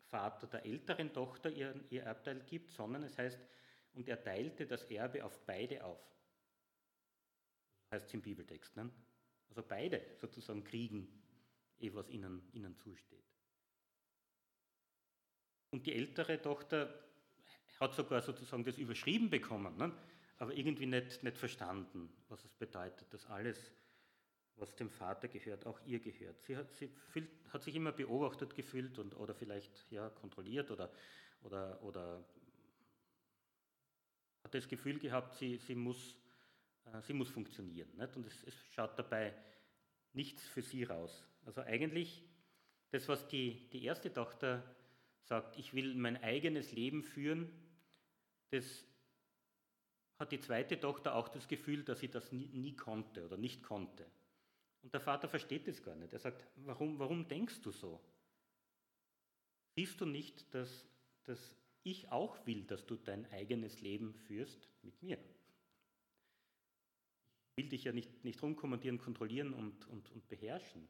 Vater 0.06 0.48
der 0.48 0.66
älteren 0.66 1.14
Tochter 1.14 1.50
ihr, 1.50 1.76
ihr 1.90 2.04
Erbteil 2.04 2.42
gibt, 2.42 2.72
sondern 2.72 3.04
es 3.04 3.18
heißt, 3.18 3.40
und 3.94 4.08
er 4.08 4.22
teilte 4.24 4.66
das 4.66 4.84
Erbe 4.86 5.24
auf 5.24 5.40
beide 5.46 5.84
auf. 5.84 6.00
Heißt 7.92 8.08
es 8.08 8.14
im 8.14 8.22
Bibeltext. 8.22 8.76
Ne? 8.76 8.90
Also 9.50 9.62
beide 9.62 10.02
sozusagen 10.20 10.64
kriegen, 10.64 11.08
eh 11.80 11.94
was 11.94 12.10
ihnen, 12.10 12.42
ihnen 12.54 12.76
zusteht. 12.76 13.33
Und 15.74 15.88
die 15.88 15.94
ältere 15.96 16.40
Tochter 16.40 16.94
hat 17.80 17.96
sogar 17.96 18.22
sozusagen 18.22 18.64
das 18.64 18.78
überschrieben 18.78 19.32
bekommen, 19.32 19.76
ne? 19.76 19.92
aber 20.38 20.54
irgendwie 20.56 20.86
nicht, 20.86 21.24
nicht 21.24 21.36
verstanden, 21.36 22.14
was 22.30 22.46
es 22.46 22.54
bedeutet, 22.54 23.12
dass 23.12 23.26
alles, 23.26 23.74
was 24.56 24.76
dem 24.76 24.92
Vater 24.92 25.28
gehört, 25.28 25.66
auch 25.66 25.80
ihr 25.88 26.00
gehört. 26.00 26.40
Sie 26.44 26.56
hat, 26.56 26.72
sie 26.76 26.90
fühlt, 27.10 27.28
hat 27.52 27.64
sich 27.64 27.74
immer 27.74 27.92
beobachtet 27.92 28.54
gefühlt 28.54 29.00
und, 29.00 29.16
oder 29.16 29.34
vielleicht 29.34 29.90
ja, 29.90 30.10
kontrolliert 30.10 30.70
oder, 30.70 30.92
oder, 31.42 31.82
oder 31.82 32.24
hat 34.44 34.54
das 34.54 34.68
Gefühl 34.68 35.00
gehabt, 35.00 35.34
sie, 35.34 35.58
sie, 35.58 35.74
muss, 35.74 36.20
äh, 36.86 37.02
sie 37.02 37.14
muss 37.14 37.30
funktionieren. 37.30 37.90
Nicht? 37.98 38.16
Und 38.16 38.28
es, 38.28 38.44
es 38.44 38.54
schaut 38.76 39.00
dabei 39.00 39.34
nichts 40.14 40.44
für 40.44 40.62
sie 40.62 40.84
raus. 40.84 41.26
Also 41.46 41.62
eigentlich 41.62 42.24
das, 42.92 43.08
was 43.08 43.28
die, 43.28 43.68
die 43.72 43.86
erste 43.86 44.14
Tochter 44.14 44.64
sagt, 45.24 45.58
ich 45.58 45.74
will 45.74 45.96
mein 45.96 46.22
eigenes 46.22 46.72
Leben 46.72 47.04
führen, 47.04 47.50
das 48.52 48.86
hat 50.20 50.32
die 50.32 50.40
zweite 50.40 50.80
Tochter 50.80 51.16
auch 51.16 51.28
das 51.28 51.48
Gefühl, 51.48 51.84
dass 51.84 52.00
sie 52.00 52.10
das 52.10 52.32
nie, 52.32 52.48
nie 52.50 52.76
konnte 52.76 53.26
oder 53.26 53.38
nicht 53.38 53.64
konnte. 53.64 54.06
Und 54.82 54.94
der 54.94 55.02
Vater 55.02 55.28
versteht 55.28 55.68
es 55.68 55.82
gar 55.82 55.96
nicht. 55.96 56.14
Er 56.14 56.20
sagt, 56.20 56.46
warum, 56.58 57.00
warum 57.00 57.28
denkst 57.28 57.62
du 57.62 57.72
so? 57.72 58.02
Siehst 59.76 60.00
du 60.00 60.06
nicht, 60.06 60.54
dass, 60.54 60.86
dass 61.24 61.56
ich 61.84 62.12
auch 62.12 62.46
will, 62.46 62.64
dass 62.66 62.86
du 62.86 62.96
dein 62.96 63.26
eigenes 63.32 63.82
Leben 63.82 64.14
führst 64.14 64.70
mit 64.82 65.02
mir? 65.02 65.18
Ich 67.56 67.64
will 67.64 67.70
dich 67.70 67.84
ja 67.86 67.92
nicht, 67.92 68.24
nicht 68.24 68.42
rumkommandieren, 68.42 69.00
kontrollieren 69.00 69.54
und, 69.54 69.88
und, 69.88 70.10
und 70.12 70.28
beherrschen. 70.28 70.88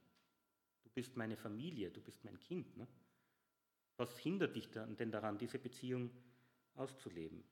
Du 0.84 0.90
bist 0.90 1.16
meine 1.16 1.38
Familie, 1.38 1.92
du 1.92 2.02
bist 2.02 2.24
mein 2.24 2.40
Kind. 2.40 2.76
Ne? 2.78 2.88
Was 3.98 4.18
hindert 4.18 4.56
dich 4.56 4.70
denn 4.72 5.12
daran, 5.12 5.38
diese 5.38 5.60
Beziehung 5.60 6.10
auszuleben? 6.76 7.44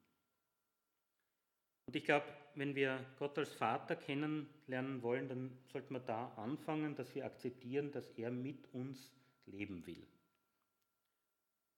Und 1.85 1.95
ich 1.95 2.03
glaube, 2.03 2.25
wenn 2.55 2.75
wir 2.75 3.05
Gott 3.17 3.37
als 3.37 3.53
Vater 3.53 3.95
kennenlernen 3.95 5.01
wollen, 5.01 5.27
dann 5.27 5.57
sollten 5.71 5.93
wir 5.93 5.99
da 5.99 6.29
anfangen, 6.35 6.95
dass 6.95 7.13
wir 7.15 7.25
akzeptieren, 7.25 7.91
dass 7.91 8.09
er 8.11 8.31
mit 8.31 8.73
uns 8.73 9.11
leben 9.45 9.85
will. 9.85 10.07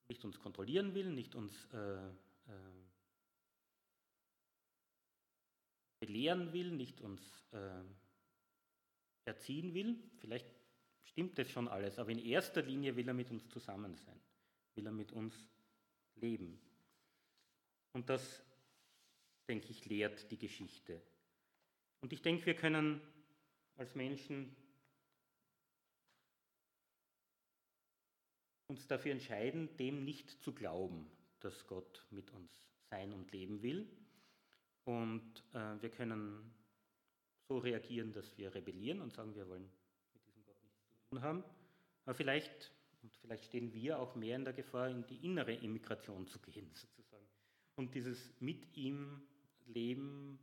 Nicht 0.07 0.23
uns 0.23 0.39
kontrollieren 0.39 0.93
will, 0.93 1.11
nicht 1.11 1.35
uns 1.35 1.67
äh, 1.73 2.07
äh, 2.07 2.11
belehren 5.99 6.51
will, 6.53 6.71
nicht 6.71 7.01
uns 7.01 7.21
äh, 7.51 7.83
erziehen 9.25 9.73
will. 9.73 9.97
Vielleicht 10.19 10.47
stimmt 11.03 11.37
das 11.37 11.49
schon 11.49 11.67
alles, 11.67 11.97
aber 11.97 12.11
in 12.11 12.19
erster 12.19 12.61
Linie 12.61 12.95
will 12.95 13.07
er 13.07 13.13
mit 13.13 13.31
uns 13.31 13.47
zusammen 13.49 13.95
sein, 13.95 14.19
will 14.75 14.85
er 14.85 14.91
mit 14.91 15.11
uns 15.11 15.35
leben. 16.15 16.59
Und 17.93 18.09
das 18.09 18.43
denke 19.47 19.67
ich, 19.69 19.85
lehrt 19.85 20.31
die 20.31 20.37
Geschichte. 20.37 21.01
Und 22.01 22.13
ich 22.13 22.21
denke, 22.21 22.45
wir 22.45 22.55
können 22.55 23.01
als 23.75 23.95
Menschen 23.95 24.55
uns 28.67 28.87
dafür 28.87 29.11
entscheiden, 29.11 29.75
dem 29.77 30.03
nicht 30.03 30.29
zu 30.41 30.53
glauben, 30.53 31.09
dass 31.39 31.67
Gott 31.67 32.05
mit 32.09 32.31
uns 32.31 32.51
sein 32.89 33.13
und 33.13 33.31
leben 33.31 33.61
will. 33.61 33.87
Und 34.85 35.43
äh, 35.53 35.81
wir 35.81 35.89
können 35.89 36.53
so 37.47 37.57
reagieren, 37.57 38.13
dass 38.13 38.37
wir 38.37 38.53
rebellieren 38.53 39.01
und 39.01 39.13
sagen, 39.13 39.35
wir 39.35 39.47
wollen 39.47 39.69
mit 40.13 40.25
diesem 40.27 40.43
Gott 40.43 40.61
nichts 40.63 40.87
zu 40.87 40.95
tun 41.09 41.21
haben. 41.21 41.43
Aber 42.05 42.15
vielleicht, 42.15 42.71
und 43.03 43.13
vielleicht 43.17 43.45
stehen 43.45 43.73
wir 43.73 43.99
auch 43.99 44.15
mehr 44.15 44.37
in 44.37 44.45
der 44.45 44.53
Gefahr, 44.53 44.89
in 44.89 45.05
die 45.05 45.23
innere 45.25 45.53
Immigration 45.53 46.25
zu 46.25 46.39
gehen, 46.39 46.71
sozusagen. 46.73 47.27
Und 47.75 47.93
dieses 47.93 48.33
mit 48.39 48.75
ihm 48.75 49.21
Leben 49.65 50.39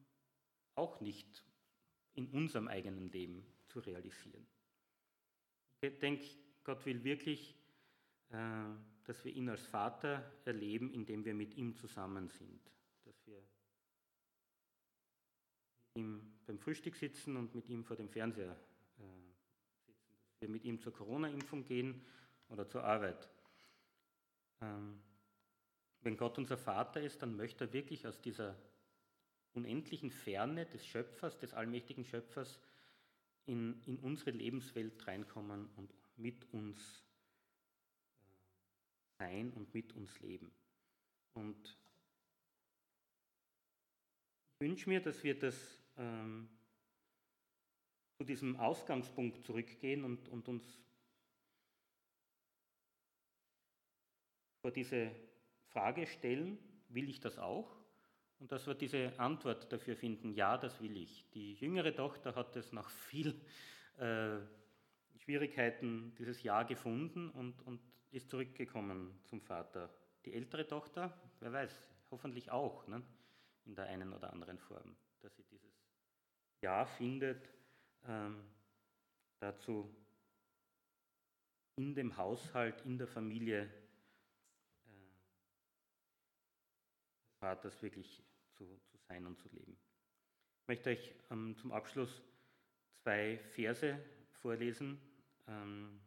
auch 0.74 1.00
nicht 1.00 1.44
in 2.14 2.28
unserem 2.28 2.68
eigenen 2.68 3.10
Leben 3.10 3.44
zu 3.66 3.80
realisieren. 3.80 4.46
Ich 5.80 5.98
denke, 5.98 6.24
Gott 6.64 6.84
will 6.84 7.02
wirklich, 7.04 7.54
äh, 8.30 8.64
dass 9.04 9.24
wir 9.24 9.32
ihn 9.32 9.48
als 9.48 9.66
Vater 9.66 10.30
erleben, 10.44 10.92
indem 10.92 11.24
wir 11.24 11.34
mit 11.34 11.54
ihm 11.54 11.74
zusammen 11.76 12.28
sind. 12.28 12.60
Dass 13.04 13.26
wir 13.26 13.38
mit 15.94 16.02
ihm 16.02 16.32
beim 16.46 16.58
Frühstück 16.58 16.96
sitzen 16.96 17.36
und 17.36 17.54
mit 17.54 17.68
ihm 17.68 17.84
vor 17.84 17.96
dem 17.96 18.08
Fernseher 18.08 18.56
äh, 18.98 19.02
sitzen. 19.86 20.14
Dass 20.26 20.40
wir 20.42 20.48
mit 20.48 20.64
ihm 20.64 20.78
zur 20.80 20.92
Corona-Impfung 20.92 21.64
gehen 21.64 22.04
oder 22.50 22.68
zur 22.68 22.84
Arbeit. 22.84 23.28
Ähm, 24.60 25.02
wenn 26.02 26.16
Gott 26.16 26.38
unser 26.38 26.56
Vater 26.56 27.00
ist, 27.00 27.22
dann 27.22 27.36
möchte 27.36 27.64
er 27.64 27.72
wirklich 27.72 28.06
aus 28.06 28.20
dieser 28.20 28.56
unendlichen 29.52 30.10
Ferne 30.10 30.66
des 30.66 30.86
Schöpfers, 30.86 31.38
des 31.38 31.54
allmächtigen 31.54 32.04
Schöpfers, 32.04 32.60
in, 33.46 33.82
in 33.84 33.98
unsere 33.98 34.30
Lebenswelt 34.30 35.06
reinkommen 35.06 35.68
und 35.76 35.92
mit 36.16 36.52
uns 36.52 36.78
äh, 36.80 37.10
sein 39.20 39.52
und 39.52 39.72
mit 39.74 39.92
uns 39.94 40.18
leben. 40.20 40.50
Und 41.34 41.78
ich 44.54 44.60
wünsche 44.66 44.88
mir, 44.88 45.00
dass 45.00 45.22
wir 45.22 45.38
das 45.38 45.82
ähm, 45.96 46.48
zu 48.16 48.24
diesem 48.24 48.56
Ausgangspunkt 48.56 49.44
zurückgehen 49.44 50.04
und, 50.04 50.28
und 50.28 50.48
uns 50.48 50.64
vor 54.60 54.70
diese 54.70 55.10
Frage 55.68 56.06
stellen, 56.06 56.58
will 56.88 57.08
ich 57.08 57.20
das 57.20 57.38
auch? 57.38 57.76
Und 58.38 58.52
dass 58.52 58.66
wir 58.66 58.74
diese 58.74 59.12
Antwort 59.18 59.70
dafür 59.72 59.96
finden, 59.96 60.32
ja, 60.32 60.56
das 60.56 60.80
will 60.80 60.96
ich. 60.96 61.28
Die 61.32 61.54
jüngere 61.54 61.94
Tochter 61.94 62.34
hat 62.34 62.56
es 62.56 62.72
nach 62.72 62.88
viel 62.88 63.40
äh, 63.98 64.38
Schwierigkeiten 65.18 66.14
dieses 66.16 66.42
Ja 66.42 66.62
gefunden 66.62 67.30
und, 67.30 67.60
und 67.66 67.80
ist 68.10 68.30
zurückgekommen 68.30 69.20
zum 69.24 69.40
Vater. 69.40 69.90
Die 70.24 70.32
ältere 70.32 70.66
Tochter, 70.66 71.16
wer 71.40 71.52
weiß, 71.52 71.90
hoffentlich 72.10 72.50
auch, 72.50 72.86
ne, 72.88 73.02
in 73.66 73.74
der 73.74 73.86
einen 73.86 74.12
oder 74.12 74.32
anderen 74.32 74.58
Form, 74.58 74.96
dass 75.20 75.36
sie 75.36 75.44
dieses 75.44 75.84
Ja 76.60 76.84
findet, 76.84 77.48
ähm, 78.06 78.42
dazu 79.38 79.94
in 81.76 81.94
dem 81.94 82.16
Haushalt, 82.16 82.82
in 82.84 82.98
der 82.98 83.06
Familie 83.06 83.62
äh, 84.84 84.90
des 87.22 87.29
Vaters 87.40 87.82
wirklich 87.82 88.22
zu, 88.52 88.64
zu 88.86 88.96
sein 89.08 89.26
und 89.26 89.38
zu 89.38 89.48
leben. 89.48 89.76
Ich 90.62 90.68
möchte 90.68 90.90
euch 90.90 91.14
ähm, 91.30 91.56
zum 91.56 91.72
Abschluss 91.72 92.22
zwei 93.02 93.38
Verse 93.38 93.98
vorlesen. 94.30 95.00
Ähm, 95.48 96.00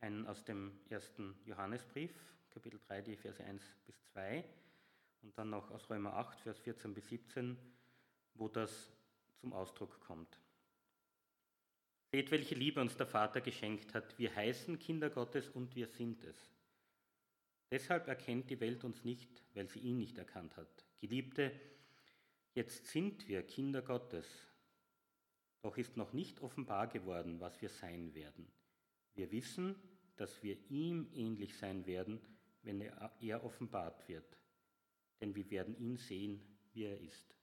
einen 0.00 0.26
aus 0.26 0.44
dem 0.44 0.72
ersten 0.88 1.34
Johannesbrief, 1.44 2.12
Kapitel 2.50 2.80
3, 2.88 3.02
die 3.02 3.16
Verse 3.16 3.42
1 3.44 3.62
bis 3.86 4.02
2 4.12 4.44
und 5.22 5.36
dann 5.36 5.50
noch 5.50 5.70
aus 5.70 5.88
Römer 5.90 6.14
8, 6.14 6.40
Vers 6.40 6.58
14 6.60 6.94
bis 6.94 7.08
17, 7.08 7.56
wo 8.34 8.48
das 8.48 8.90
zum 9.40 9.52
Ausdruck 9.52 10.00
kommt. 10.00 10.38
Seht, 12.12 12.30
welche 12.30 12.54
Liebe 12.54 12.80
uns 12.80 12.96
der 12.96 13.06
Vater 13.06 13.40
geschenkt 13.40 13.94
hat. 13.94 14.18
Wir 14.18 14.34
heißen 14.34 14.78
Kinder 14.78 15.10
Gottes 15.10 15.48
und 15.48 15.76
wir 15.76 15.86
sind 15.86 16.24
es. 16.24 16.50
Deshalb 17.70 18.08
erkennt 18.08 18.50
die 18.50 18.60
Welt 18.60 18.82
uns 18.84 19.04
nicht, 19.04 19.44
weil 19.54 19.68
sie 19.68 19.78
ihn 19.78 19.98
nicht 19.98 20.18
erkannt 20.18 20.56
hat. 20.56 20.84
Geliebte, 21.00 21.52
jetzt 22.54 22.86
sind 22.86 23.28
wir 23.28 23.42
Kinder 23.44 23.82
Gottes, 23.82 24.26
doch 25.62 25.76
ist 25.76 25.96
noch 25.96 26.12
nicht 26.12 26.40
offenbar 26.40 26.88
geworden, 26.88 27.38
was 27.38 27.60
wir 27.60 27.68
sein 27.68 28.14
werden. 28.14 28.50
Wir 29.14 29.30
wissen, 29.30 29.76
dass 30.16 30.42
wir 30.42 30.58
ihm 30.70 31.08
ähnlich 31.14 31.56
sein 31.56 31.86
werden, 31.86 32.20
wenn 32.62 32.80
er, 32.80 33.44
offenbart 33.44 34.08
wird. 34.08 34.36
Denn 35.20 35.34
wir 35.34 35.50
werden 35.50 35.76
ihn 35.78 35.96
sehen, 35.96 36.42
wie 36.72 36.84
er 36.84 37.00
ist. 37.00 37.34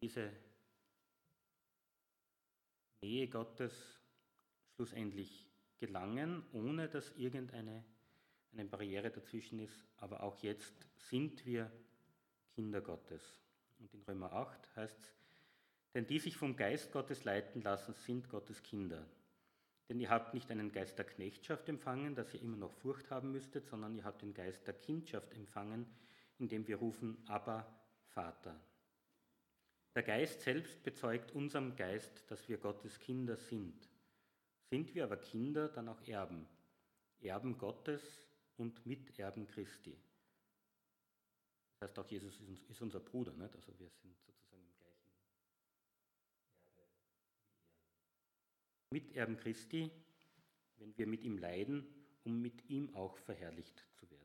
Wir 0.00 0.14
werden 0.14 0.30
diese 0.30 0.32
Nähe 3.02 3.28
Gottes 3.28 3.72
schlussendlich 4.74 5.48
gelangen, 5.78 6.44
ohne 6.52 6.88
dass 6.88 7.10
irgendeine 7.16 7.84
eine 8.58 8.68
Barriere 8.68 9.10
dazwischen 9.10 9.58
ist, 9.58 9.86
aber 9.96 10.22
auch 10.22 10.36
jetzt 10.42 10.74
sind 10.96 11.44
wir 11.44 11.70
Kinder 12.54 12.80
Gottes. 12.80 13.22
Und 13.78 13.92
in 13.92 14.02
Römer 14.02 14.32
8 14.32 14.76
heißt 14.76 14.98
es, 14.98 15.14
denn 15.94 16.06
die 16.06 16.18
sich 16.18 16.36
vom 16.36 16.56
Geist 16.56 16.92
Gottes 16.92 17.24
leiten 17.24 17.62
lassen, 17.62 17.94
sind 17.94 18.28
Gottes 18.28 18.62
Kinder. 18.62 19.06
Denn 19.88 20.00
ihr 20.00 20.10
habt 20.10 20.34
nicht 20.34 20.50
einen 20.50 20.72
Geist 20.72 20.98
der 20.98 21.04
Knechtschaft 21.04 21.68
empfangen, 21.68 22.14
dass 22.14 22.34
ihr 22.34 22.42
immer 22.42 22.56
noch 22.56 22.72
Furcht 22.72 23.10
haben 23.10 23.30
müsstet, 23.32 23.66
sondern 23.66 23.94
ihr 23.94 24.04
habt 24.04 24.22
den 24.22 24.34
Geist 24.34 24.66
der 24.66 24.74
Kindschaft 24.74 25.34
empfangen, 25.34 25.86
indem 26.38 26.66
wir 26.66 26.76
rufen, 26.76 27.22
aber 27.26 27.66
Vater. 28.08 28.58
Der 29.94 30.02
Geist 30.02 30.40
selbst 30.40 30.82
bezeugt 30.82 31.32
unserem 31.32 31.76
Geist, 31.76 32.24
dass 32.28 32.48
wir 32.48 32.58
Gottes 32.58 32.98
Kinder 32.98 33.36
sind. 33.36 33.88
Sind 34.70 34.94
wir 34.94 35.04
aber 35.04 35.16
Kinder, 35.16 35.68
dann 35.68 35.88
auch 35.88 36.00
Erben. 36.08 36.48
Erben 37.20 37.56
Gottes 37.58 38.02
und 38.56 38.84
Miterben 38.86 39.46
Christi. 39.46 39.96
Das 41.80 41.88
heißt, 41.88 41.98
auch 41.98 42.08
Jesus 42.08 42.40
ist 42.68 42.80
unser 42.80 43.00
Bruder, 43.00 43.32
nicht? 43.32 43.54
also 43.54 43.78
wir 43.78 43.88
sind 43.88 44.16
sozusagen 44.20 44.62
im 44.64 44.76
gleichen 44.78 45.10
Erbe 45.18 45.40
wie 46.62 46.78
er. 46.78 46.88
Miterben 48.90 49.36
Christi, 49.36 49.90
wenn 50.76 50.96
wir 50.96 51.06
mit 51.06 51.24
ihm 51.24 51.38
leiden, 51.38 51.86
um 52.24 52.40
mit 52.40 52.68
ihm 52.70 52.94
auch 52.94 53.16
verherrlicht 53.18 53.84
zu 53.96 54.10
werden. 54.10 54.24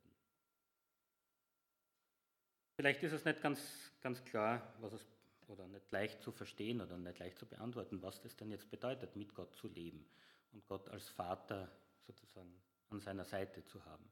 Vielleicht 2.76 3.04
ist 3.04 3.12
es 3.12 3.26
nicht 3.26 3.42
ganz, 3.42 3.60
ganz 4.00 4.24
klar, 4.24 4.74
was 4.80 4.94
es, 4.94 5.06
oder 5.48 5.68
nicht 5.68 5.92
leicht 5.92 6.22
zu 6.22 6.32
verstehen 6.32 6.80
oder 6.80 6.98
nicht 6.98 7.20
leicht 7.20 7.38
zu 7.38 7.46
beantworten, 7.46 8.02
was 8.02 8.22
das 8.22 8.38
denn 8.38 8.52
jetzt 8.52 8.70
bedeutet, 8.70 9.16
mit 9.16 9.34
Gott 9.34 9.54
zu 9.56 9.68
leben 9.68 10.06
und 10.54 10.66
Gott 10.66 10.88
als 10.88 11.10
Vater 11.10 11.70
sozusagen 12.08 12.54
an 12.90 13.00
seiner 13.02 13.26
Seite 13.26 13.66
zu 13.66 13.84
haben. 13.84 14.10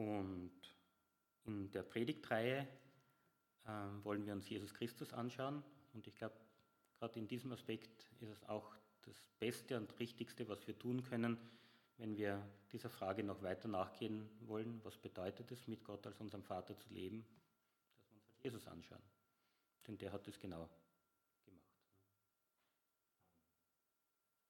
Und 0.00 0.50
in 1.44 1.70
der 1.72 1.82
Predigtreihe 1.82 2.66
äh, 3.66 3.70
wollen 4.02 4.24
wir 4.24 4.32
uns 4.32 4.48
Jesus 4.48 4.72
Christus 4.72 5.12
anschauen. 5.12 5.62
Und 5.92 6.06
ich 6.06 6.14
glaube, 6.14 6.36
gerade 6.98 7.18
in 7.18 7.28
diesem 7.28 7.52
Aspekt 7.52 8.10
ist 8.20 8.30
es 8.30 8.48
auch 8.48 8.74
das 9.02 9.14
Beste 9.38 9.76
und 9.76 9.98
Richtigste, 9.98 10.48
was 10.48 10.66
wir 10.66 10.78
tun 10.78 11.02
können, 11.02 11.36
wenn 11.98 12.16
wir 12.16 12.42
dieser 12.72 12.88
Frage 12.88 13.22
noch 13.22 13.42
weiter 13.42 13.68
nachgehen 13.68 14.30
wollen, 14.40 14.80
was 14.84 14.96
bedeutet 14.96 15.52
es, 15.52 15.66
mit 15.66 15.84
Gott 15.84 16.06
als 16.06 16.18
unserem 16.18 16.44
Vater 16.44 16.78
zu 16.78 16.88
leben, 16.94 17.26
dass 17.92 18.08
wir 18.08 18.14
uns 18.14 18.26
halt 18.26 18.42
Jesus 18.42 18.66
anschauen. 18.68 19.02
Denn 19.86 19.98
der 19.98 20.12
hat 20.12 20.26
es 20.28 20.38
genau 20.38 20.70